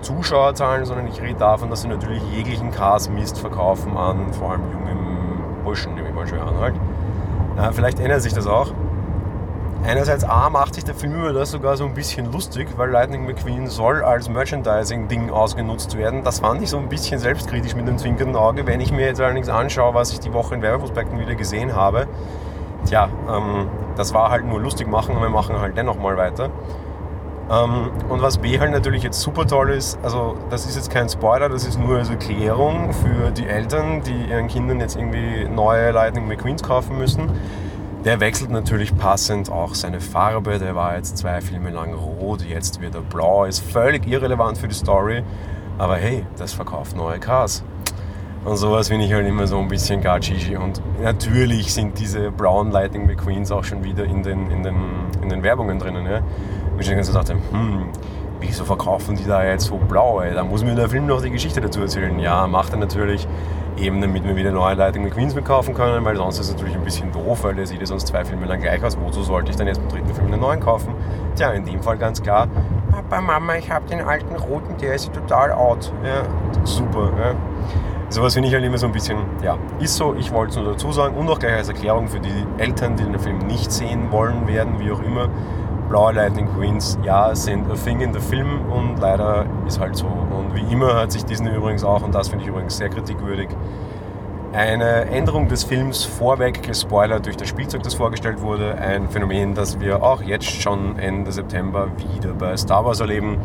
Zuschauerzahlen, 0.00 0.86
sondern 0.86 1.06
ich 1.06 1.20
rede 1.20 1.38
davon, 1.38 1.68
dass 1.68 1.82
sie 1.82 1.88
natürlich 1.88 2.22
jeglichen 2.34 2.70
Cars-Mist 2.70 3.40
verkaufen 3.40 3.94
an 3.94 4.32
vor 4.32 4.52
allem 4.52 4.62
jungen 4.72 5.42
Burschen, 5.64 5.94
nehme 5.96 6.08
ich 6.08 6.14
mal 6.14 6.26
schwer 6.26 6.46
an 6.46 6.58
halt. 6.58 6.74
Äh, 7.58 7.72
vielleicht 7.72 8.00
ändert 8.00 8.22
sich 8.22 8.32
das 8.32 8.46
auch. 8.46 8.72
Einerseits 9.84 10.24
A 10.24 10.50
macht 10.50 10.74
sich 10.74 10.84
der 10.84 10.94
Film 10.94 11.14
über 11.14 11.32
das 11.32 11.52
sogar 11.52 11.76
so 11.76 11.84
ein 11.84 11.94
bisschen 11.94 12.32
lustig, 12.32 12.68
weil 12.76 12.90
Lightning 12.90 13.24
McQueen 13.24 13.68
soll 13.68 14.02
als 14.02 14.28
Merchandising-Ding 14.28 15.30
ausgenutzt 15.30 15.96
werden. 15.96 16.24
Das 16.24 16.40
fand 16.40 16.60
ich 16.62 16.70
so 16.70 16.78
ein 16.78 16.88
bisschen 16.88 17.20
selbstkritisch 17.20 17.76
mit 17.76 17.86
einem 17.86 17.96
zwinkernden 17.96 18.36
Auge. 18.36 18.66
Wenn 18.66 18.80
ich 18.80 18.90
mir 18.90 19.06
jetzt 19.06 19.20
allerdings 19.20 19.48
anschaue, 19.48 19.94
was 19.94 20.12
ich 20.12 20.18
die 20.18 20.32
Woche 20.32 20.56
in 20.56 20.62
Werbeprospekten 20.62 21.20
wieder 21.20 21.36
gesehen 21.36 21.76
habe, 21.76 22.08
tja, 22.86 23.08
ähm, 23.30 23.68
das 23.96 24.12
war 24.12 24.30
halt 24.30 24.44
nur 24.44 24.60
lustig 24.60 24.88
machen 24.88 25.14
und 25.14 25.22
wir 25.22 25.30
machen 25.30 25.60
halt 25.60 25.76
dennoch 25.76 25.96
mal 25.96 26.16
weiter. 26.16 26.50
Ähm, 27.48 27.90
und 28.08 28.20
was 28.20 28.38
B 28.38 28.58
halt 28.58 28.72
natürlich 28.72 29.04
jetzt 29.04 29.20
super 29.20 29.46
toll 29.46 29.70
ist, 29.70 29.98
also 30.02 30.36
das 30.50 30.66
ist 30.66 30.74
jetzt 30.74 30.90
kein 30.90 31.08
Spoiler, 31.08 31.48
das 31.48 31.64
ist 31.64 31.78
nur 31.78 31.98
als 31.98 32.10
Erklärung 32.10 32.92
für 32.92 33.30
die 33.30 33.46
Eltern, 33.46 34.02
die 34.02 34.26
ihren 34.28 34.48
Kindern 34.48 34.80
jetzt 34.80 34.96
irgendwie 34.96 35.48
neue 35.48 35.92
Lightning 35.92 36.26
McQueens 36.26 36.64
kaufen 36.64 36.98
müssen 36.98 37.30
der 38.04 38.20
wechselt 38.20 38.50
natürlich 38.50 38.96
passend 38.96 39.50
auch 39.50 39.74
seine 39.74 40.00
Farbe. 40.00 40.58
Der 40.58 40.74
war 40.74 40.96
jetzt 40.96 41.18
zwei 41.18 41.40
Filme 41.40 41.70
lang 41.70 41.94
rot, 41.94 42.42
jetzt 42.42 42.80
wird 42.80 42.94
er 42.94 43.02
blau. 43.02 43.44
Ist 43.44 43.60
völlig 43.60 44.06
irrelevant 44.06 44.58
für 44.58 44.68
die 44.68 44.74
Story. 44.74 45.22
Aber 45.78 45.96
hey, 45.96 46.24
das 46.36 46.52
verkauft 46.52 46.96
neue 46.96 47.18
Cars. 47.18 47.64
Und 48.44 48.56
sowas 48.56 48.88
finde 48.88 49.04
ich 49.04 49.12
halt 49.12 49.26
immer 49.26 49.46
so 49.46 49.58
ein 49.58 49.68
bisschen 49.68 50.00
Gachichi. 50.00 50.56
Und 50.56 50.80
natürlich 51.02 51.72
sind 51.72 51.98
diese 51.98 52.30
blauen 52.30 52.70
Lightning 52.70 53.06
McQueens 53.06 53.50
auch 53.50 53.64
schon 53.64 53.82
wieder 53.84 54.04
in 54.04 54.22
den, 54.22 54.50
in 54.50 54.62
den, 54.62 54.76
in 55.22 55.28
den 55.28 55.42
Werbungen 55.42 55.78
drinnen. 55.78 56.06
Ja? 56.06 56.22
Und 56.72 56.80
ich 56.80 56.88
dann 56.88 57.02
so 57.02 57.12
dachte, 57.12 57.34
hm, 57.34 57.88
wieso 58.40 58.64
verkaufen 58.64 59.16
die 59.16 59.24
da 59.24 59.44
jetzt 59.44 59.66
so 59.66 59.76
blau? 59.76 60.20
Ey? 60.20 60.34
Da 60.34 60.44
muss 60.44 60.64
mir 60.64 60.74
der 60.74 60.88
Film 60.88 61.06
noch 61.06 61.22
die 61.22 61.30
Geschichte 61.30 61.60
dazu 61.60 61.80
erzählen. 61.80 62.18
Ja, 62.18 62.46
macht 62.46 62.72
er 62.72 62.78
natürlich 62.78 63.26
eben 63.80 64.00
damit 64.00 64.24
wir 64.24 64.36
wieder 64.36 64.50
neue 64.50 64.74
Lightning 64.74 65.04
McQueens 65.04 65.34
mitkaufen 65.34 65.74
können, 65.74 66.04
weil 66.04 66.16
sonst 66.16 66.38
ist 66.38 66.48
es 66.48 66.54
natürlich 66.54 66.74
ein 66.74 66.84
bisschen 66.84 67.12
doof, 67.12 67.44
weil 67.44 67.54
der 67.54 67.66
sieht 67.66 67.80
ja 67.80 67.86
sonst 67.86 68.08
zwei 68.08 68.24
Filme 68.24 68.46
lang 68.46 68.60
gleich 68.60 68.82
aus. 68.82 68.98
Wozu 69.00 69.22
sollte 69.22 69.50
ich 69.50 69.56
dann 69.56 69.66
jetzt 69.66 69.80
beim 69.80 69.88
dritten 69.88 70.14
Film 70.14 70.26
einen 70.26 70.40
neuen 70.40 70.60
kaufen? 70.60 70.94
Tja, 71.36 71.52
in 71.52 71.64
dem 71.64 71.82
Fall 71.82 71.96
ganz 71.96 72.22
klar, 72.22 72.48
Papa, 72.90 73.20
Mama, 73.20 73.56
ich 73.56 73.70
habe 73.70 73.86
den 73.88 74.00
alten 74.00 74.34
roten, 74.36 74.76
der 74.80 74.94
ist 74.94 75.12
total 75.12 75.52
out. 75.52 75.92
Ja, 76.02 76.22
super. 76.64 77.10
Ja. 77.18 77.34
Sowas 78.10 78.34
finde 78.34 78.48
ich 78.48 78.54
halt 78.54 78.64
immer 78.64 78.78
so 78.78 78.86
ein 78.86 78.92
bisschen, 78.92 79.18
ja, 79.42 79.58
ist 79.80 79.96
so, 79.96 80.14
ich 80.14 80.32
wollte 80.32 80.50
es 80.50 80.56
nur 80.56 80.72
dazu 80.72 80.90
sagen 80.92 81.14
und 81.14 81.28
auch 81.28 81.38
gleich 81.38 81.54
als 81.54 81.68
Erklärung 81.68 82.08
für 82.08 82.20
die 82.20 82.46
Eltern, 82.56 82.96
die 82.96 83.04
den 83.04 83.18
Film 83.18 83.38
nicht 83.38 83.70
sehen 83.70 84.10
wollen 84.10 84.48
werden, 84.48 84.78
wie 84.78 84.90
auch 84.90 85.02
immer 85.02 85.28
blaue 85.88 86.12
Lightning 86.12 86.46
Queens, 86.54 86.98
ja, 87.02 87.34
sind 87.34 87.70
a 87.70 87.74
thing 87.74 88.00
in 88.00 88.12
the 88.12 88.20
Film 88.20 88.60
und 88.70 88.98
leider 89.00 89.46
ist 89.66 89.80
halt 89.80 89.96
so. 89.96 90.06
Und 90.06 90.54
wie 90.54 90.72
immer 90.72 90.94
hat 90.94 91.12
sich 91.12 91.24
Disney 91.24 91.50
übrigens 91.50 91.84
auch, 91.84 92.02
und 92.02 92.14
das 92.14 92.28
finde 92.28 92.44
ich 92.44 92.50
übrigens 92.50 92.76
sehr 92.76 92.88
kritikwürdig, 92.88 93.48
eine 94.52 95.06
Änderung 95.06 95.48
des 95.48 95.64
Films 95.64 96.04
vorweg 96.04 96.62
gespoilert 96.62 97.26
durch 97.26 97.36
das 97.36 97.48
Spielzeug, 97.48 97.82
das 97.82 97.94
vorgestellt 97.94 98.40
wurde. 98.40 98.76
Ein 98.76 99.08
Phänomen, 99.08 99.54
das 99.54 99.78
wir 99.78 100.02
auch 100.02 100.22
jetzt 100.22 100.50
schon 100.50 100.98
Ende 100.98 101.32
September 101.32 101.88
wieder 101.96 102.32
bei 102.32 102.56
Star 102.56 102.84
Wars 102.84 103.00
erleben. 103.00 103.38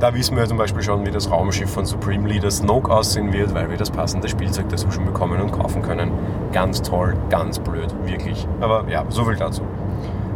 Da 0.00 0.12
wissen 0.14 0.36
wir 0.36 0.44
zum 0.46 0.58
Beispiel 0.58 0.82
schon, 0.82 1.06
wie 1.06 1.10
das 1.10 1.30
Raumschiff 1.30 1.70
von 1.70 1.86
Supreme 1.86 2.28
Leader 2.28 2.50
Snoke 2.50 2.92
aussehen 2.92 3.32
wird, 3.32 3.54
weil 3.54 3.70
wir 3.70 3.76
das 3.76 3.90
passende 3.90 4.28
Spielzeug 4.28 4.68
dazu 4.68 4.90
schon 4.90 5.06
bekommen 5.06 5.40
und 5.40 5.52
kaufen 5.52 5.80
können. 5.80 6.10
Ganz 6.52 6.82
toll, 6.82 7.16
ganz 7.30 7.58
blöd, 7.58 7.94
wirklich. 8.04 8.46
Aber 8.60 8.84
ja, 8.88 9.04
so 9.08 9.24
viel 9.24 9.36
dazu 9.36 9.62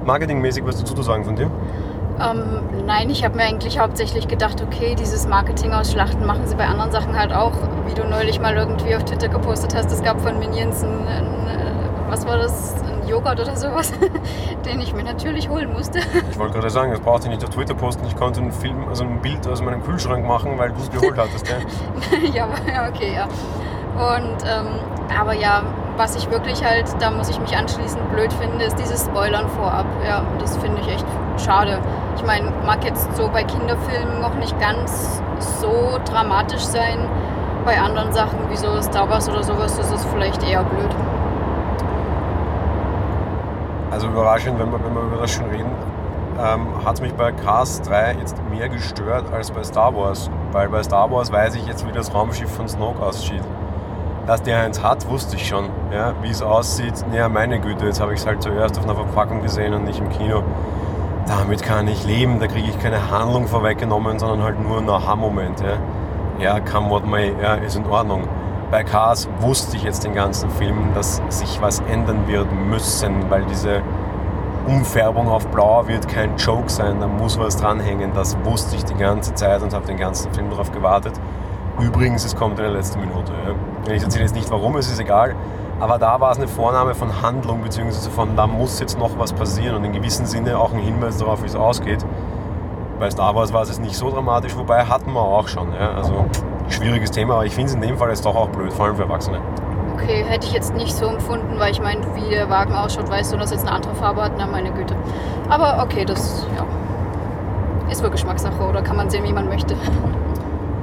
marketingmäßig 0.04 0.64
was 0.64 0.78
dazu 0.78 0.94
zu 0.94 1.02
sagen 1.02 1.24
von 1.24 1.36
dir? 1.36 1.50
Ähm, 2.20 2.86
nein, 2.86 3.08
ich 3.08 3.24
habe 3.24 3.36
mir 3.36 3.44
eigentlich 3.44 3.78
hauptsächlich 3.78 4.28
gedacht, 4.28 4.62
okay, 4.62 4.94
dieses 4.94 5.26
Marketing 5.26 5.72
aus 5.72 5.92
Schlachten 5.92 6.26
machen 6.26 6.46
sie 6.46 6.54
bei 6.54 6.66
anderen 6.66 6.90
Sachen 6.92 7.18
halt 7.18 7.32
auch, 7.32 7.52
wie 7.86 7.94
du 7.94 8.06
neulich 8.06 8.40
mal 8.40 8.54
irgendwie 8.56 8.94
auf 8.94 9.04
Twitter 9.04 9.28
gepostet 9.28 9.74
hast. 9.74 9.90
Es 9.90 10.02
gab 10.02 10.20
von 10.20 10.38
Minions 10.38 10.82
ein, 10.82 11.08
ein 11.08 11.48
äh, 11.48 12.10
was 12.10 12.26
war 12.26 12.36
das, 12.36 12.74
ein 12.82 13.08
Joghurt 13.08 13.40
oder 13.40 13.56
sowas, 13.56 13.92
den 14.66 14.80
ich 14.80 14.92
mir 14.92 15.04
natürlich 15.04 15.48
holen 15.48 15.72
musste. 15.72 16.00
Ich 16.30 16.38
wollte 16.38 16.54
gerade 16.54 16.68
sagen, 16.68 16.90
das 16.90 17.00
brauchte 17.00 17.28
ich 17.28 17.34
nicht 17.34 17.44
auf 17.44 17.50
Twitter 17.50 17.74
posten, 17.74 18.06
ich 18.06 18.16
konnte 18.16 18.40
einen 18.40 18.52
Film, 18.52 18.86
also 18.88 19.04
ein 19.04 19.22
Bild 19.22 19.46
aus 19.46 19.62
meinem 19.62 19.82
Kühlschrank 19.82 20.26
machen, 20.26 20.58
weil 20.58 20.70
du 20.70 20.80
es 20.80 20.90
geholt 20.90 21.16
hattest. 21.16 21.46
Ja, 22.34 22.48
ja 22.72 22.88
okay, 22.88 23.14
ja. 23.14 23.24
Und, 23.94 24.42
ähm, 24.44 24.66
aber 25.18 25.34
ja, 25.34 25.62
was 26.00 26.16
ich 26.16 26.30
wirklich 26.30 26.64
halt, 26.64 26.86
da 26.98 27.10
muss 27.10 27.28
ich 27.28 27.38
mich 27.38 27.54
anschließend 27.54 28.10
blöd 28.10 28.32
finde, 28.32 28.64
ist 28.64 28.78
dieses 28.78 29.04
Spoilern 29.04 29.50
vorab. 29.50 29.84
Ja, 30.02 30.22
das 30.38 30.56
finde 30.56 30.80
ich 30.80 30.88
echt 30.88 31.04
schade. 31.36 31.78
Ich 32.16 32.24
meine, 32.24 32.50
mag 32.64 32.82
jetzt 32.86 33.14
so 33.18 33.28
bei 33.28 33.44
Kinderfilmen 33.44 34.18
noch 34.22 34.34
nicht 34.36 34.58
ganz 34.58 35.22
so 35.60 35.98
dramatisch 36.06 36.62
sein. 36.62 37.06
Bei 37.66 37.78
anderen 37.78 38.14
Sachen 38.14 38.48
wie 38.48 38.56
so 38.56 38.80
Star 38.80 39.10
Wars 39.10 39.28
oder 39.28 39.42
sowas 39.42 39.78
ist 39.78 39.92
es 39.92 40.02
vielleicht 40.06 40.42
eher 40.42 40.64
blöd. 40.64 40.88
Also 43.90 44.06
überraschend, 44.06 44.58
wenn 44.58 44.72
wir, 44.72 44.82
wenn 44.82 44.94
wir 44.94 45.02
über 45.02 45.18
das 45.18 45.32
schon 45.32 45.50
reden, 45.50 45.70
ähm, 46.38 46.66
hat 46.82 46.94
es 46.94 47.02
mich 47.02 47.12
bei 47.12 47.30
Cars 47.32 47.82
3 47.82 48.16
jetzt 48.20 48.36
mehr 48.48 48.70
gestört 48.70 49.30
als 49.34 49.50
bei 49.50 49.62
Star 49.62 49.94
Wars. 49.94 50.30
Weil 50.52 50.70
bei 50.70 50.82
Star 50.82 51.10
Wars 51.10 51.30
weiß 51.30 51.56
ich 51.56 51.66
jetzt, 51.66 51.86
wie 51.86 51.92
das 51.92 52.14
Raumschiff 52.14 52.50
von 52.50 52.66
Snoke 52.66 53.02
aussieht 53.02 53.42
dass 54.26 54.42
der 54.42 54.60
eins 54.60 54.82
hat, 54.82 55.08
wusste 55.08 55.36
ich 55.36 55.46
schon. 55.46 55.66
Ja, 55.92 56.14
wie 56.22 56.30
es 56.30 56.42
aussieht, 56.42 57.04
ja 57.12 57.28
meine 57.28 57.60
Güte, 57.60 57.86
jetzt 57.86 58.00
habe 58.00 58.14
ich 58.14 58.20
es 58.20 58.26
halt 58.26 58.42
zuerst 58.42 58.78
auf 58.78 58.84
einer 58.84 58.94
Verpackung 58.94 59.42
gesehen 59.42 59.74
und 59.74 59.84
nicht 59.84 59.98
im 60.00 60.08
Kino. 60.10 60.42
Damit 61.26 61.62
kann 61.62 61.86
ich 61.88 62.04
leben, 62.04 62.40
da 62.40 62.46
kriege 62.46 62.68
ich 62.68 62.78
keine 62.78 63.10
Handlung 63.10 63.46
vorweggenommen, 63.46 64.18
sondern 64.18 64.42
halt 64.42 64.60
nur 64.60 64.78
einen 64.78 64.88
Aha-Moment. 64.88 65.60
Ja. 65.60 66.56
ja, 66.56 66.60
come 66.60 66.90
what 66.90 67.06
may, 67.06 67.32
ja, 67.40 67.54
ist 67.54 67.76
in 67.76 67.86
Ordnung. 67.86 68.28
Bei 68.70 68.84
Cars 68.84 69.28
wusste 69.40 69.76
ich 69.76 69.82
jetzt 69.82 70.04
den 70.04 70.14
ganzen 70.14 70.50
Film, 70.50 70.94
dass 70.94 71.20
sich 71.28 71.60
was 71.60 71.80
ändern 71.80 72.26
wird 72.28 72.46
müssen, 72.52 73.28
weil 73.28 73.44
diese 73.44 73.82
Umfärbung 74.66 75.28
auf 75.28 75.46
blau 75.48 75.88
wird 75.88 76.06
kein 76.06 76.36
Joke 76.36 76.70
sein, 76.70 77.00
da 77.00 77.08
muss 77.08 77.38
was 77.38 77.56
dranhängen. 77.56 78.12
Das 78.14 78.36
wusste 78.44 78.76
ich 78.76 78.84
die 78.84 78.94
ganze 78.94 79.34
Zeit 79.34 79.62
und 79.62 79.74
habe 79.74 79.86
den 79.86 79.96
ganzen 79.96 80.32
Film 80.32 80.50
darauf 80.50 80.70
gewartet. 80.70 81.14
Übrigens, 81.80 82.24
es 82.24 82.36
kommt 82.36 82.58
in 82.58 82.64
der 82.64 82.72
letzten 82.72 83.00
Minute. 83.00 83.32
Ja. 83.86 83.92
Ich 83.92 84.02
erzähle 84.02 84.24
jetzt 84.24 84.34
nicht 84.34 84.50
warum, 84.50 84.76
es 84.76 84.90
ist 84.90 85.00
egal. 85.00 85.34
Aber 85.80 85.98
da 85.98 86.20
war 86.20 86.30
es 86.30 86.36
eine 86.36 86.48
Vornahme 86.48 86.94
von 86.94 87.22
Handlung, 87.22 87.62
beziehungsweise 87.62 88.10
von 88.10 88.36
da 88.36 88.46
muss 88.46 88.80
jetzt 88.80 88.98
noch 88.98 89.18
was 89.18 89.32
passieren 89.32 89.76
und 89.76 89.84
in 89.84 89.92
gewissem 89.92 90.26
Sinne 90.26 90.58
auch 90.58 90.72
ein 90.72 90.78
Hinweis 90.78 91.16
darauf, 91.16 91.42
wie 91.42 91.46
es 91.46 91.56
ausgeht. 91.56 92.04
Bei 92.98 93.10
Star 93.10 93.34
Wars 93.34 93.52
war 93.54 93.62
es 93.62 93.78
nicht 93.78 93.96
so 93.96 94.10
dramatisch, 94.10 94.54
wobei 94.58 94.84
hatten 94.84 95.12
wir 95.12 95.22
auch 95.22 95.48
schon. 95.48 95.72
Ja. 95.72 95.92
Also 95.92 96.26
schwieriges 96.68 97.10
Thema, 97.10 97.34
aber 97.34 97.46
ich 97.46 97.54
finde 97.54 97.70
es 97.70 97.74
in 97.74 97.80
dem 97.80 97.96
Fall 97.96 98.10
jetzt 98.10 98.26
doch 98.26 98.36
auch 98.36 98.48
blöd, 98.48 98.72
vor 98.72 98.86
allem 98.86 98.96
für 98.96 99.02
Erwachsene. 99.02 99.40
Okay, 99.94 100.22
hätte 100.28 100.46
ich 100.46 100.52
jetzt 100.52 100.74
nicht 100.74 100.94
so 100.94 101.06
empfunden, 101.06 101.58
weil 101.58 101.72
ich 101.72 101.80
meine, 101.80 102.02
wie 102.14 102.28
der 102.28 102.50
Wagen 102.50 102.74
ausschaut, 102.74 103.10
weißt 103.10 103.32
du, 103.32 103.38
dass 103.38 103.50
jetzt 103.50 103.66
eine 103.66 103.74
andere 103.74 103.94
Farbe 103.94 104.22
hat, 104.22 104.32
na 104.36 104.46
meine 104.46 104.70
Güte. 104.72 104.94
Aber 105.48 105.82
okay, 105.82 106.04
das 106.04 106.46
ja, 106.56 106.64
ist 107.90 108.02
wohl 108.02 108.10
Geschmackssache 108.10 108.62
oder 108.62 108.82
kann 108.82 108.96
man 108.96 109.08
sehen, 109.08 109.24
wie 109.24 109.32
man 109.32 109.48
möchte. 109.48 109.76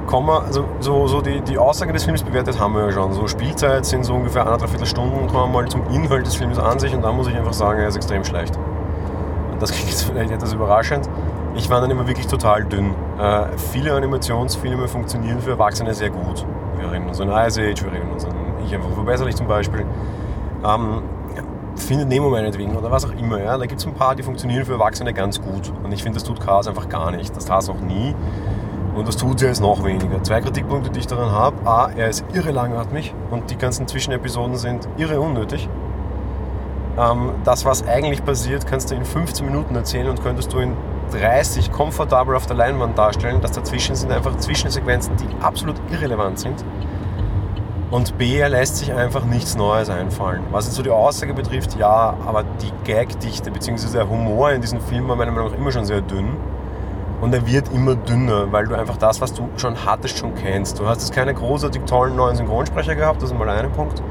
Kommen 0.08 0.26
wir, 0.26 0.42
also 0.42 0.64
so, 0.80 1.06
so 1.06 1.20
die, 1.20 1.40
die 1.42 1.58
Aussage 1.58 1.92
des 1.92 2.02
Films 2.02 2.22
bewertet 2.22 2.58
haben 2.58 2.74
wir 2.74 2.86
ja 2.86 2.92
schon. 2.92 3.12
So 3.12 3.28
Spielzeit 3.28 3.84
sind 3.84 4.04
so 4.04 4.14
ungefähr 4.14 4.46
anderthalb 4.46 4.86
Stunden, 4.86 5.28
kommen 5.28 5.52
wir 5.52 5.62
mal 5.62 5.68
zum 5.68 5.86
Inhalt 5.92 6.26
des 6.26 6.34
Films 6.34 6.58
an 6.58 6.78
sich 6.80 6.94
und 6.94 7.02
da 7.02 7.12
muss 7.12 7.28
ich 7.28 7.36
einfach 7.36 7.52
sagen, 7.52 7.78
er 7.78 7.88
ist 7.88 7.96
extrem 7.96 8.24
schlecht. 8.24 8.58
Und 9.52 9.62
das 9.62 9.70
klingt 9.72 9.90
jetzt 9.90 10.02
vielleicht 10.02 10.32
etwas 10.32 10.52
überraschend. 10.54 11.08
Ich 11.54 11.68
war 11.68 11.80
dann 11.80 11.90
immer 11.90 12.08
wirklich 12.08 12.26
total 12.26 12.64
dünn. 12.64 12.94
Äh, 13.20 13.58
viele 13.72 13.94
Animationsfilme 13.94 14.88
funktionieren 14.88 15.40
für 15.40 15.50
Erwachsene 15.50 15.92
sehr 15.92 16.10
gut. 16.10 16.46
Wir 16.78 16.90
reden 16.90 17.06
uns 17.06 17.20
an 17.20 17.28
Ice 17.28 17.60
Age, 17.60 17.84
wir 17.84 17.92
reden 17.92 18.10
uns 18.10 18.24
an 18.24 18.32
Ich 18.64 18.74
einfach 18.74 18.90
verbesserlich 18.90 19.36
zum 19.36 19.46
Beispiel. 19.46 19.84
Ähm, 20.64 21.02
findet 21.76 22.08
Nemo 22.08 22.30
meinetwegen 22.30 22.76
oder 22.76 22.90
was 22.90 23.04
auch 23.04 23.12
immer. 23.12 23.40
Ja? 23.40 23.58
Da 23.58 23.66
gibt 23.66 23.80
es 23.80 23.86
ein 23.86 23.94
paar, 23.94 24.14
die 24.14 24.22
funktionieren 24.22 24.64
für 24.64 24.72
Erwachsene 24.72 25.12
ganz 25.12 25.40
gut. 25.40 25.70
Und 25.82 25.92
ich 25.92 26.02
finde, 26.02 26.18
das 26.18 26.24
tut 26.24 26.40
Cars 26.40 26.66
einfach 26.66 26.88
gar 26.88 27.10
nicht. 27.10 27.36
Das 27.36 27.44
tat 27.44 27.62
es 27.62 27.68
noch 27.68 27.80
nie. 27.80 28.14
Und 28.98 29.06
das 29.06 29.16
tut 29.16 29.38
sie 29.38 29.46
jetzt 29.46 29.60
noch 29.60 29.84
weniger. 29.84 30.20
Zwei 30.24 30.40
Kritikpunkte, 30.40 30.90
die 30.90 30.98
ich 30.98 31.06
daran 31.06 31.30
habe. 31.30 31.64
A, 31.64 31.88
er 31.96 32.08
ist 32.08 32.24
irre 32.32 32.50
langatmig 32.50 33.14
und 33.30 33.48
die 33.48 33.56
ganzen 33.56 33.86
Zwischenepisoden 33.86 34.56
sind 34.56 34.88
irre 34.96 35.20
unnötig. 35.20 35.68
Ähm, 36.98 37.30
das, 37.44 37.64
was 37.64 37.86
eigentlich 37.86 38.24
passiert, 38.24 38.66
kannst 38.66 38.90
du 38.90 38.96
in 38.96 39.04
15 39.04 39.46
Minuten 39.46 39.76
erzählen 39.76 40.08
und 40.08 40.20
könntest 40.20 40.52
du 40.52 40.58
in 40.58 40.76
30 41.12 41.70
komfortabel 41.70 42.34
auf 42.34 42.46
der 42.46 42.56
Leinwand 42.56 42.98
darstellen. 42.98 43.40
Das 43.40 43.52
dazwischen 43.52 43.94
sind 43.94 44.10
einfach 44.10 44.36
Zwischensequenzen, 44.36 45.14
die 45.16 45.44
absolut 45.44 45.76
irrelevant 45.92 46.40
sind. 46.40 46.64
Und 47.92 48.18
B, 48.18 48.36
er 48.36 48.48
lässt 48.48 48.78
sich 48.78 48.92
einfach 48.92 49.24
nichts 49.24 49.56
Neues 49.56 49.90
einfallen. 49.90 50.42
Was 50.50 50.66
jetzt 50.66 50.74
so 50.74 50.82
die 50.82 50.90
Aussage 50.90 51.34
betrifft, 51.34 51.78
ja, 51.78 52.16
aber 52.26 52.44
die 52.60 52.72
Gagdichte 52.90 53.52
bzw. 53.52 53.92
der 53.92 54.08
Humor 54.08 54.50
in 54.50 54.60
diesem 54.60 54.80
Film 54.80 55.08
war 55.08 55.14
meiner 55.14 55.30
Meinung 55.30 55.52
nach 55.52 55.56
immer 55.56 55.70
schon 55.70 55.84
sehr 55.84 56.00
dünn. 56.00 56.36
Und 57.20 57.34
er 57.34 57.46
wird 57.46 57.72
immer 57.72 57.96
dünner, 57.96 58.52
weil 58.52 58.66
du 58.66 58.74
einfach 58.74 58.96
das, 58.96 59.20
was 59.20 59.32
du 59.32 59.48
schon 59.56 59.84
hattest, 59.84 60.18
schon 60.18 60.34
kennst. 60.34 60.78
Du 60.78 60.86
hast 60.86 61.00
jetzt 61.00 61.12
keine 61.12 61.34
großartig 61.34 61.82
tollen 61.82 62.14
neuen 62.14 62.36
Synchronsprecher 62.36 62.94
gehabt, 62.94 63.22
das 63.22 63.30
ist 63.30 63.38
mal 63.38 63.48
ein 63.48 63.72
Punkt. 63.72 64.02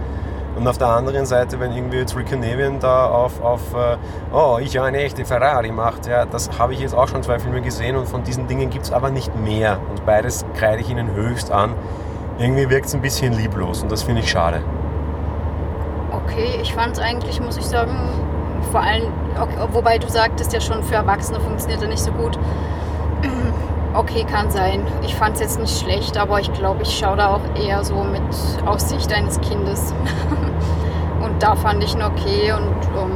Und 0.57 0.67
auf 0.67 0.79
der 0.79 0.87
anderen 0.87 1.25
Seite, 1.27 1.59
wenn 1.59 1.71
irgendwie 1.71 1.97
jetzt 1.97 2.15
Rick 2.17 2.31
Navian 2.31 2.79
da 2.79 3.05
auf, 3.05 3.41
auf 3.41 3.61
äh, 3.75 3.97
oh, 4.33 4.57
ich 4.59 4.79
eine 4.81 4.97
echte 4.97 5.23
Ferrari 5.23 5.71
macht, 5.71 6.07
ja, 6.07 6.25
das 6.25 6.57
habe 6.57 6.73
ich 6.73 6.79
jetzt 6.79 6.95
auch 6.95 7.07
schon 7.07 7.21
zwei 7.21 7.37
Filme 7.37 7.61
gesehen 7.61 7.95
und 7.95 8.07
von 8.09 8.23
diesen 8.23 8.47
Dingen 8.47 8.71
gibt 8.71 8.85
es 8.85 8.91
aber 8.91 9.11
nicht 9.11 9.35
mehr. 9.35 9.79
Und 9.91 10.03
beides 10.05 10.45
kreide 10.55 10.81
ich 10.81 10.89
ihnen 10.89 11.13
höchst 11.13 11.51
an. 11.51 11.75
Irgendwie 12.39 12.69
wirkt 12.71 12.87
es 12.87 12.95
ein 12.95 13.01
bisschen 13.01 13.33
lieblos 13.33 13.83
und 13.83 13.91
das 13.91 14.01
finde 14.01 14.21
ich 14.21 14.31
schade. 14.31 14.61
Okay, 16.11 16.59
ich 16.61 16.73
fand 16.73 16.93
es 16.93 16.99
eigentlich, 16.99 17.39
muss 17.39 17.57
ich 17.57 17.65
sagen, 17.65 18.09
vor 18.71 18.81
allem, 18.81 19.11
wobei 19.71 19.99
du 19.99 20.09
sagtest 20.09 20.53
ja 20.53 20.59
schon, 20.59 20.81
für 20.81 20.95
Erwachsene 20.95 21.39
funktioniert 21.39 21.83
er 21.83 21.87
nicht 21.87 22.03
so 22.03 22.11
gut. 22.11 22.37
Okay, 23.93 24.25
kann 24.25 24.51
sein. 24.51 24.86
Ich 25.01 25.15
fand 25.15 25.36
es 25.36 25.41
jetzt 25.41 25.60
nicht 25.60 25.79
schlecht, 25.79 26.17
aber 26.17 26.39
ich 26.39 26.53
glaube, 26.53 26.84
ich 26.84 26.98
schaue 26.98 27.17
da 27.17 27.34
auch 27.34 27.41
eher 27.55 27.84
so 27.84 28.03
mit 28.03 28.22
Aussicht 28.65 29.12
eines 29.12 29.41
Kindes. 29.41 29.93
und 31.24 31.41
da 31.41 31.55
fand 31.55 31.84
ich 31.84 31.96
ihn 31.96 32.03
okay 32.03 32.51
und 32.51 33.01
um, 33.01 33.12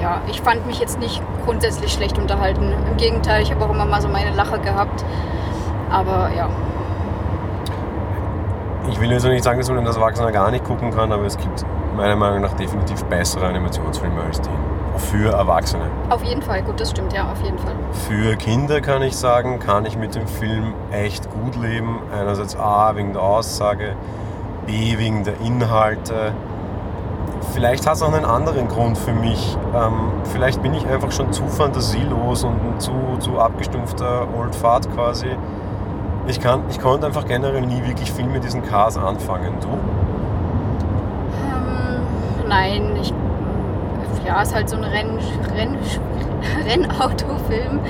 ja, 0.00 0.20
ich 0.28 0.40
fand 0.40 0.64
mich 0.66 0.78
jetzt 0.78 1.00
nicht 1.00 1.20
grundsätzlich 1.44 1.92
schlecht 1.92 2.18
unterhalten. 2.18 2.72
Im 2.88 2.96
Gegenteil, 2.96 3.42
ich 3.42 3.50
habe 3.50 3.64
auch 3.64 3.70
immer 3.70 3.84
mal 3.84 4.00
so 4.00 4.08
meine 4.08 4.34
Lache 4.34 4.58
gehabt. 4.60 5.04
Aber 5.90 6.30
ja. 6.36 6.48
Ich 8.90 9.00
will 9.00 9.10
jetzt 9.10 9.24
nicht 9.24 9.44
sagen, 9.44 9.58
dass 9.58 9.68
man 9.70 9.84
das 9.84 9.96
Erwachsener 9.96 10.32
gar 10.32 10.50
nicht 10.50 10.64
gucken 10.64 10.90
kann, 10.90 11.12
aber 11.12 11.24
es 11.24 11.36
gibt 11.36 11.64
meiner 11.96 12.16
Meinung 12.16 12.40
nach 12.40 12.54
definitiv 12.54 13.04
bessere 13.04 13.46
Animationsfilme 13.46 14.22
als 14.22 14.40
die 14.40 14.50
für 14.98 15.32
Erwachsene. 15.32 15.84
Auf 16.10 16.22
jeden 16.22 16.42
Fall, 16.42 16.62
gut, 16.62 16.80
das 16.80 16.90
stimmt, 16.90 17.12
ja, 17.12 17.30
auf 17.30 17.40
jeden 17.42 17.58
Fall. 17.58 17.74
Für 17.92 18.36
Kinder 18.36 18.80
kann 18.80 19.02
ich 19.02 19.16
sagen, 19.16 19.58
kann 19.58 19.86
ich 19.86 19.96
mit 19.96 20.14
dem 20.14 20.26
Film 20.26 20.74
echt 20.90 21.30
gut 21.30 21.56
leben. 21.56 22.00
Einerseits 22.14 22.56
A, 22.56 22.94
wegen 22.96 23.12
der 23.12 23.22
Aussage, 23.22 23.96
B, 24.66 24.98
wegen 24.98 25.24
der 25.24 25.40
Inhalte. 25.40 26.32
Vielleicht 27.54 27.86
hat 27.86 27.96
es 27.96 28.02
auch 28.02 28.12
einen 28.12 28.24
anderen 28.24 28.68
Grund 28.68 28.96
für 28.96 29.12
mich. 29.12 29.56
Ähm, 29.74 30.12
vielleicht 30.32 30.62
bin 30.62 30.74
ich 30.74 30.86
einfach 30.86 31.10
schon 31.10 31.32
zu 31.32 31.46
fantasielos 31.46 32.44
und 32.44 32.54
ein 32.54 32.78
zu, 32.80 32.92
zu 33.18 33.38
abgestumpfter 33.38 34.28
Old 34.38 34.54
Fart 34.54 34.92
quasi. 34.94 35.28
Ich, 36.26 36.40
kann, 36.40 36.62
ich 36.70 36.80
konnte 36.80 37.06
einfach 37.06 37.26
generell 37.26 37.62
nie 37.62 37.84
wirklich 37.84 38.12
viel 38.12 38.26
mit 38.26 38.44
diesen 38.44 38.62
Cars 38.62 38.96
anfangen. 38.96 39.54
Du? 39.60 39.68
Nein, 42.52 42.98
ich 43.00 43.14
ja, 44.26 44.42
ist 44.42 44.54
halt 44.54 44.68
so 44.68 44.76
ein 44.76 44.84
Renn, 44.84 45.18
Renn, 45.56 45.78
Rennautofilm. 46.68 47.80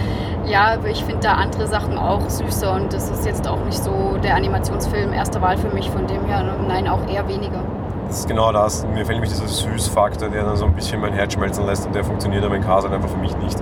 Ja, 0.46 0.74
aber 0.74 0.88
ich 0.88 1.04
finde 1.04 1.20
da 1.20 1.32
andere 1.34 1.66
Sachen 1.66 1.98
auch 1.98 2.30
süßer 2.30 2.72
und 2.72 2.92
das 2.92 3.10
ist 3.10 3.26
jetzt 3.26 3.48
auch 3.48 3.58
nicht 3.64 3.82
so 3.82 4.18
der 4.22 4.36
Animationsfilm 4.36 5.12
erster 5.12 5.42
Wahl 5.42 5.58
für 5.58 5.70
mich, 5.70 5.90
von 5.90 6.06
dem 6.06 6.24
her, 6.26 6.44
nein, 6.68 6.86
auch 6.86 7.00
eher 7.08 7.26
weniger. 7.26 7.64
Das 8.06 8.20
ist 8.20 8.28
genau 8.28 8.52
das. 8.52 8.86
Mir 8.86 9.04
fällt 9.04 9.20
nämlich 9.20 9.30
dieser 9.30 9.48
Süßfaktor, 9.48 10.28
der 10.28 10.44
dann 10.44 10.56
so 10.56 10.64
ein 10.66 10.74
bisschen 10.74 11.00
mein 11.00 11.12
Herz 11.12 11.32
schmelzen 11.32 11.66
lässt 11.66 11.84
und 11.84 11.96
der 11.96 12.04
funktioniert 12.04 12.44
aber 12.44 12.54
in 12.54 12.62
Cars 12.62 12.84
halt 12.84 12.94
einfach 12.94 13.08
für 13.08 13.18
mich 13.18 13.36
nicht. 13.38 13.60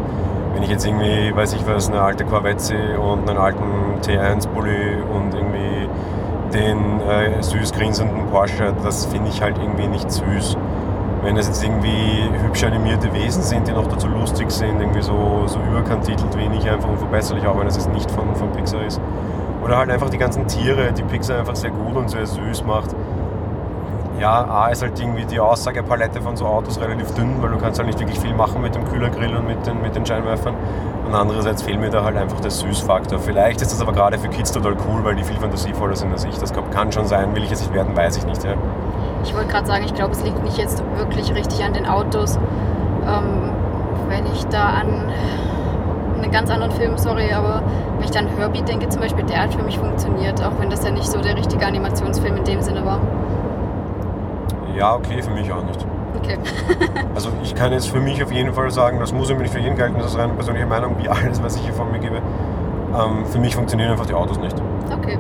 Wenn 0.53 0.63
ich 0.63 0.69
jetzt 0.69 0.85
irgendwie, 0.85 1.35
weiß 1.35 1.55
ich 1.55 1.67
was, 1.67 1.89
eine 1.89 2.03
alte 2.03 2.27
Corvette 2.27 3.01
und 3.01 3.27
einen 3.27 3.39
alten 3.39 4.03
T1-Bully 4.03 5.03
und 5.15 5.35
irgendwie 5.35 5.89
den 6.53 7.01
äh, 7.01 7.43
süß 7.43 7.73
grinsenden 7.73 8.27
Porsche, 8.27 8.75
das 8.85 9.07
finde 9.07 9.31
ich 9.31 9.41
halt 9.41 9.57
irgendwie 9.57 9.87
nicht 9.87 10.11
süß 10.11 10.59
wenn 11.23 11.37
es 11.37 11.49
jetzt 11.49 11.63
irgendwie 11.63 12.29
hübsch 12.43 12.65
animierte 12.65 13.13
Wesen 13.13 13.43
sind, 13.43 13.69
die 13.69 13.73
noch 13.73 13.87
dazu 13.87 14.09
lustig 14.09 14.51
sind, 14.51 14.81
irgendwie 14.81 15.03
so, 15.03 15.43
so 15.47 15.59
überkantitelt 15.61 16.37
wenig, 16.37 16.69
einfach 16.69 16.89
unverbesserlich, 16.89 17.47
auch 17.47 17.59
wenn 17.59 17.67
es 17.67 17.77
jetzt 17.77 17.93
nicht 17.93 18.11
von, 18.11 18.35
von 18.37 18.51
Pixar 18.53 18.85
ist. 18.85 19.01
Oder 19.63 19.77
halt 19.77 19.91
einfach 19.91 20.09
die 20.09 20.19
ganzen 20.19 20.47
Tiere, 20.47 20.93
die 20.93 21.03
Pixar 21.03 21.39
einfach 21.39 21.57
sehr 21.57 21.71
gut 21.71 21.97
und 21.97 22.09
sehr 22.09 22.27
süß 22.27 22.65
macht. 22.65 22.95
Ja, 24.19 24.45
A 24.45 24.69
ist 24.69 24.83
halt 24.83 24.99
irgendwie 25.01 25.25
die 25.25 25.41
Aussagepalette 25.41 26.21
von 26.21 26.37
so 26.37 26.47
Autos 26.47 26.79
relativ 26.79 27.11
dünn, 27.15 27.37
weil 27.41 27.51
du 27.51 27.59
kannst 27.59 27.79
halt 27.79 27.87
nicht 27.87 27.99
wirklich 27.99 28.21
viel 28.21 28.35
machen 28.35 28.61
mit 28.61 28.75
dem 28.75 28.85
Kühlergrill 28.85 29.35
und 29.35 29.47
mit 29.47 29.67
den, 29.67 29.81
mit 29.81 29.97
den 29.97 30.05
Scheinwerfern. 30.05 30.55
Und 31.07 31.15
andererseits 31.15 31.63
fehlt 31.63 31.81
mir 31.81 31.89
da 31.89 32.05
halt 32.05 32.17
einfach 32.17 32.39
der 32.41 32.51
Süßfaktor. 32.51 33.19
Vielleicht 33.19 33.63
ist 33.63 33.73
das 33.73 33.81
aber 33.81 33.93
gerade 33.93 34.19
für 34.19 34.29
Kids 34.29 34.53
total 34.53 34.77
cool, 34.89 35.05
weil 35.05 35.17
die 35.17 35.25
viel 35.25 35.37
fantasievoller 35.39 35.97
sind 35.97 36.13
als 36.13 36.25
ich. 36.25 36.37
Das 36.37 36.53
kann 36.53 36.93
schon 36.93 37.07
sein, 37.07 37.35
will 37.35 37.43
ich 37.43 37.51
jetzt 37.51 37.63
nicht 37.63 37.73
werden, 37.73 37.97
weiß 37.97 38.19
ich 38.19 38.27
nicht. 38.27 38.45
Ja. 38.45 38.55
Ich 39.25 39.35
wollte 39.35 39.49
gerade 39.49 39.67
sagen, 39.67 39.85
ich 39.85 39.95
glaube, 39.95 40.13
es 40.13 40.25
liegt 40.25 40.43
nicht 40.43 40.59
jetzt 40.59 40.83
wirklich 40.97 41.35
richtig 41.35 41.65
an 41.65 41.73
den 41.73 41.87
Autos. 41.87 42.37
Ähm, 42.37 43.51
wenn 44.09 44.27
ich 44.27 44.45
da 44.47 44.65
an 44.65 45.11
einen 46.23 46.31
ganz 46.33 46.51
anderen 46.51 46.73
Film, 46.73 46.97
sorry, 46.97 47.33
aber 47.33 47.63
wenn 47.97 48.05
ich 48.05 48.11
dann 48.11 48.27
an 48.27 48.37
Herbie 48.37 48.63
denke 48.63 48.89
zum 48.89 49.01
Beispiel, 49.01 49.25
der 49.25 49.43
hat 49.43 49.55
für 49.55 49.63
mich 49.63 49.79
funktioniert, 49.79 50.43
auch 50.43 50.53
wenn 50.59 50.71
das 50.71 50.85
ja 50.85 50.91
nicht 50.91 51.07
so 51.07 51.21
der 51.21 51.37
richtige 51.37 51.67
Animationsfilm 51.67 52.37
in 52.37 52.45
dem 52.45 52.61
Sinne 52.61 52.85
war. 52.85 53.01
Ja, 54.77 54.95
okay, 54.95 55.23
für 55.23 55.31
mich 55.31 55.51
auch 55.53 55.63
nicht. 55.65 55.85
Okay. 56.19 56.39
also 57.15 57.31
ich 57.43 57.55
kann 57.55 57.73
jetzt 57.73 57.89
für 57.89 58.01
mich 58.01 58.23
auf 58.23 58.33
jeden 58.33 58.53
Fall 58.53 58.71
sagen, 58.71 58.99
das 59.01 59.13
muss 59.13 59.31
ja 59.31 59.37
nicht 59.37 59.53
für 59.53 59.61
jeden 59.61 59.77
gelten, 59.77 59.97
das 59.99 60.13
ist 60.13 60.19
eine 60.19 60.33
persönliche 60.33 60.67
Meinung, 60.67 60.97
wie 60.99 61.09
alles, 61.09 61.43
was 61.43 61.57
ich 61.57 61.63
hier 61.63 61.73
von 61.73 61.91
mir 61.91 61.99
gebe. 61.99 62.17
Ähm, 62.17 63.25
für 63.27 63.39
mich 63.39 63.55
funktionieren 63.55 63.93
einfach 63.93 64.07
die 64.07 64.15
Autos 64.15 64.39
nicht. 64.39 64.57
Okay. 64.93 65.19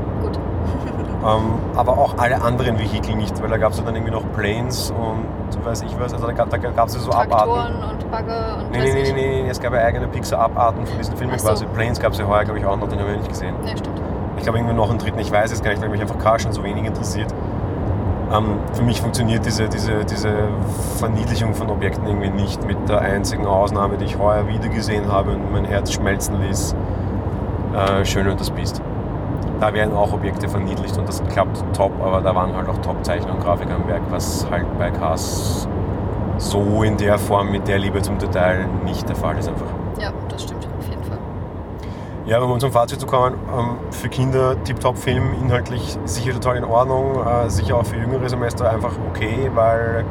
Ähm, 1.22 1.58
aber 1.76 1.98
auch 1.98 2.16
alle 2.16 2.40
anderen 2.40 2.78
Vehikel 2.78 3.14
nicht, 3.14 3.42
weil 3.42 3.50
da 3.50 3.58
gab 3.58 3.72
es 3.72 3.84
dann 3.84 3.94
irgendwie 3.94 4.12
noch 4.12 4.24
Planes 4.32 4.90
und 4.90 5.64
weiß 5.64 5.82
ich 5.82 5.94
was, 6.00 6.14
also 6.14 6.26
da, 6.26 6.44
da 6.46 6.56
gab 6.56 6.88
es 6.88 6.94
so 6.94 7.10
Traktoren 7.10 7.40
Abarten. 7.42 7.90
und 7.90 8.10
Bagger 8.10 8.56
und 8.58 8.70
nee, 8.70 8.78
nee, 8.78 8.92
nee, 8.92 9.12
nee, 9.12 9.42
nee, 9.42 9.50
es 9.50 9.60
gab 9.60 9.74
ja 9.74 9.80
eigene 9.80 10.08
Pixar-Abarten 10.08 10.86
von 10.86 10.96
diesen 10.96 11.16
Filmen 11.16 11.38
so. 11.38 11.46
quasi. 11.46 11.66
Planes 11.66 12.00
gab 12.00 12.12
es 12.12 12.18
ja 12.18 12.26
heuer, 12.26 12.44
glaube 12.44 12.58
ich, 12.58 12.64
auch 12.64 12.78
noch, 12.78 12.88
den 12.88 12.98
habe 12.98 13.10
ich 13.10 13.18
nicht 13.18 13.28
gesehen. 13.28 13.54
Ja, 13.66 13.76
stimmt. 13.76 14.00
Ich 14.38 14.44
glaube 14.44 14.58
irgendwie 14.58 14.74
noch 14.74 14.88
einen 14.88 14.98
dritten, 14.98 15.18
ich 15.18 15.30
weiß 15.30 15.52
es 15.52 15.62
gar 15.62 15.72
nicht, 15.72 15.82
weil 15.82 15.90
mich 15.90 16.00
einfach 16.00 16.18
Car 16.18 16.38
schon 16.38 16.52
so 16.52 16.64
wenig 16.64 16.86
interessiert. 16.86 17.34
Ähm, 18.32 18.58
für 18.72 18.82
mich 18.82 19.02
funktioniert 19.02 19.44
diese, 19.44 19.68
diese, 19.68 20.04
diese 20.06 20.32
Verniedlichung 20.96 21.52
von 21.52 21.68
Objekten 21.68 22.06
irgendwie 22.06 22.30
nicht 22.30 22.66
mit 22.66 22.88
der 22.88 23.02
einzigen 23.02 23.46
Ausnahme, 23.46 23.98
die 23.98 24.06
ich 24.06 24.18
heuer 24.18 24.48
wieder 24.48 24.68
gesehen 24.68 25.12
habe 25.12 25.32
und 25.32 25.52
mein 25.52 25.66
Herz 25.66 25.92
schmelzen 25.92 26.40
ließ. 26.40 26.74
Äh, 27.74 28.04
Schön 28.06 28.26
und 28.26 28.40
das 28.40 28.50
Biest 28.50 28.80
da 29.60 29.72
werden 29.74 29.94
auch 29.94 30.12
Objekte 30.12 30.48
verniedlicht 30.48 30.96
und 30.96 31.08
das 31.08 31.22
klappt 31.28 31.62
top, 31.76 31.92
aber 32.02 32.20
da 32.20 32.34
waren 32.34 32.56
halt 32.56 32.68
auch 32.68 32.78
Top-Zeichner 32.78 33.32
und 33.34 33.40
Grafiker 33.40 33.74
am 33.74 33.86
Werk, 33.86 34.02
was 34.10 34.46
halt 34.50 34.66
bei 34.78 34.90
Cars 34.90 35.68
so 36.38 36.82
in 36.82 36.96
der 36.96 37.18
Form 37.18 37.52
mit 37.52 37.68
der 37.68 37.78
Liebe 37.78 38.00
zum 38.00 38.18
Detail 38.18 38.66
nicht 38.84 39.08
der 39.08 39.16
Fall 39.16 39.38
ist 39.38 39.48
einfach. 39.48 39.66
Ja, 40.00 40.10
das 40.28 40.44
stimmt 40.44 40.66
auf 40.78 40.88
jeden 40.88 41.04
Fall. 41.04 41.18
Ja, 42.24 42.40
um 42.40 42.50
unserem 42.50 42.72
Fazit 42.72 43.00
zu 43.00 43.06
kommen, 43.06 43.34
ähm, 43.56 43.76
für 43.90 44.08
Kinder 44.08 44.62
Tip-Top-Film, 44.64 45.34
inhaltlich 45.42 45.98
sicher 46.04 46.32
total 46.32 46.56
in 46.56 46.64
Ordnung, 46.64 47.26
äh, 47.26 47.50
sicher 47.50 47.76
auch 47.76 47.84
für 47.84 47.96
jüngere 47.96 48.28
Semester 48.28 48.70
einfach 48.70 48.92
okay, 49.10 49.50
weil 49.54 50.04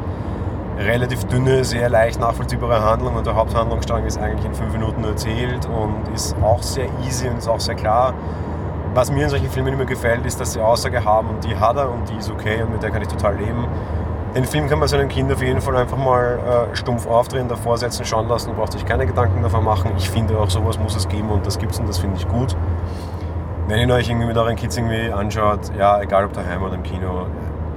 relativ 0.78 1.24
dünne, 1.24 1.64
sehr 1.64 1.88
leicht 1.88 2.20
nachvollziehbare 2.20 2.82
Handlung 2.82 3.16
und 3.16 3.26
der 3.26 3.34
Haupthandlungsstrang 3.34 4.06
ist 4.06 4.18
eigentlich 4.18 4.46
in 4.46 4.54
fünf 4.54 4.72
Minuten 4.72 5.04
erzählt 5.04 5.66
und 5.66 6.14
ist 6.14 6.36
auch 6.42 6.62
sehr 6.62 6.86
easy 7.06 7.28
und 7.28 7.38
ist 7.38 7.48
auch 7.48 7.60
sehr 7.60 7.74
klar. 7.74 8.14
Was 8.92 9.10
mir 9.12 9.24
in 9.24 9.30
solchen 9.30 9.48
Filmen 9.48 9.72
immer 9.74 9.84
gefällt, 9.84 10.26
ist, 10.26 10.40
dass 10.40 10.54
sie 10.54 10.60
Aussage 10.60 11.04
haben 11.04 11.28
und 11.28 11.44
die 11.44 11.54
hat 11.54 11.76
er 11.76 11.90
und 11.90 12.08
die 12.08 12.16
ist 12.16 12.28
okay 12.28 12.62
und 12.62 12.72
mit 12.72 12.82
der 12.82 12.90
kann 12.90 13.02
ich 13.02 13.08
total 13.08 13.36
leben. 13.36 13.68
Den 14.34 14.44
Film 14.44 14.68
kann 14.68 14.78
man 14.80 14.88
seinen 14.88 15.08
Kindern 15.08 15.36
auf 15.36 15.42
jeden 15.42 15.60
Fall 15.60 15.76
einfach 15.76 15.96
mal 15.96 16.68
äh, 16.72 16.76
stumpf 16.76 17.06
aufdrehen, 17.06 17.48
davor 17.48 17.78
setzen, 17.78 18.04
schauen 18.04 18.28
lassen, 18.28 18.54
braucht 18.54 18.72
sich 18.72 18.84
keine 18.84 19.06
Gedanken 19.06 19.42
davon 19.42 19.64
machen. 19.64 19.92
Ich 19.96 20.10
finde 20.10 20.38
auch 20.38 20.50
sowas 20.50 20.78
muss 20.78 20.96
es 20.96 21.08
geben 21.08 21.30
und 21.30 21.46
das 21.46 21.58
gibt 21.58 21.72
es 21.72 21.78
und 21.78 21.88
das 21.88 21.98
finde 21.98 22.16
ich 22.16 22.28
gut. 22.28 22.56
Wenn 23.68 23.88
ihr 23.88 23.94
euch 23.94 24.08
irgendwie 24.08 24.26
mit 24.26 24.36
euren 24.36 24.56
Kids 24.56 24.76
irgendwie 24.76 25.12
anschaut, 25.12 25.70
ja, 25.78 26.00
egal 26.00 26.24
ob 26.24 26.32
daheim 26.32 26.62
oder 26.62 26.74
im 26.74 26.82
Kino, 26.82 27.26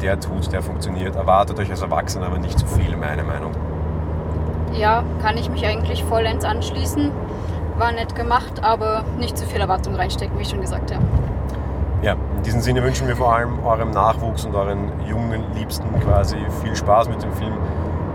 der 0.02 0.20
tut, 0.20 0.52
der 0.52 0.64
funktioniert. 0.64 1.16
Erwartet 1.16 1.60
euch 1.60 1.70
als 1.70 1.82
Erwachsener 1.84 2.26
aber 2.26 2.40
nicht 2.40 2.58
zu 2.58 2.66
viel, 2.66 2.96
meine 2.98 3.24
Meinung. 3.24 3.52
Ja, 4.74 5.04
kann 5.22 5.38
ich 5.38 5.50
mich 5.50 5.66
eigentlich 5.66 6.04
vollends 6.04 6.44
anschließen. 6.44 7.12
War 7.78 7.92
nett 7.92 8.16
gemacht, 8.16 8.64
aber 8.64 9.04
nicht 9.18 9.38
zu 9.38 9.46
viel 9.46 9.60
Erwartung 9.60 9.96
reinstecken, 9.96 10.38
wie 10.38 10.44
ich 10.44 10.50
schon 10.50 10.62
gesagt 10.62 10.94
habe. 10.94 11.04
Ja, 12.02 12.14
in 12.36 12.44
diesem 12.44 12.62
Sinne 12.62 12.84
wünschen 12.84 13.08
wir 13.08 13.16
vor 13.16 13.34
allem 13.34 13.64
eurem 13.66 13.92
Nachwuchs 13.92 14.46
und 14.46 14.54
euren 14.56 14.92
jungen 15.08 15.44
Liebsten 15.56 15.88
quasi 16.02 16.36
viel 16.62 16.76
Spaß 16.76 17.10
mit 17.10 17.24
dem 17.24 17.32
Film. 17.34 17.54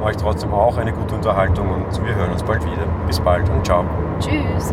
Euch 0.03 0.17
trotzdem 0.17 0.53
auch 0.53 0.77
eine 0.77 0.93
gute 0.93 1.15
Unterhaltung 1.15 1.71
und 1.71 2.07
wir 2.07 2.15
hören 2.15 2.33
uns 2.33 2.43
bald 2.43 2.65
wieder. 2.65 2.87
Bis 3.07 3.19
bald 3.19 3.49
und 3.49 3.65
ciao. 3.65 3.85
Tschüss. 4.21 4.73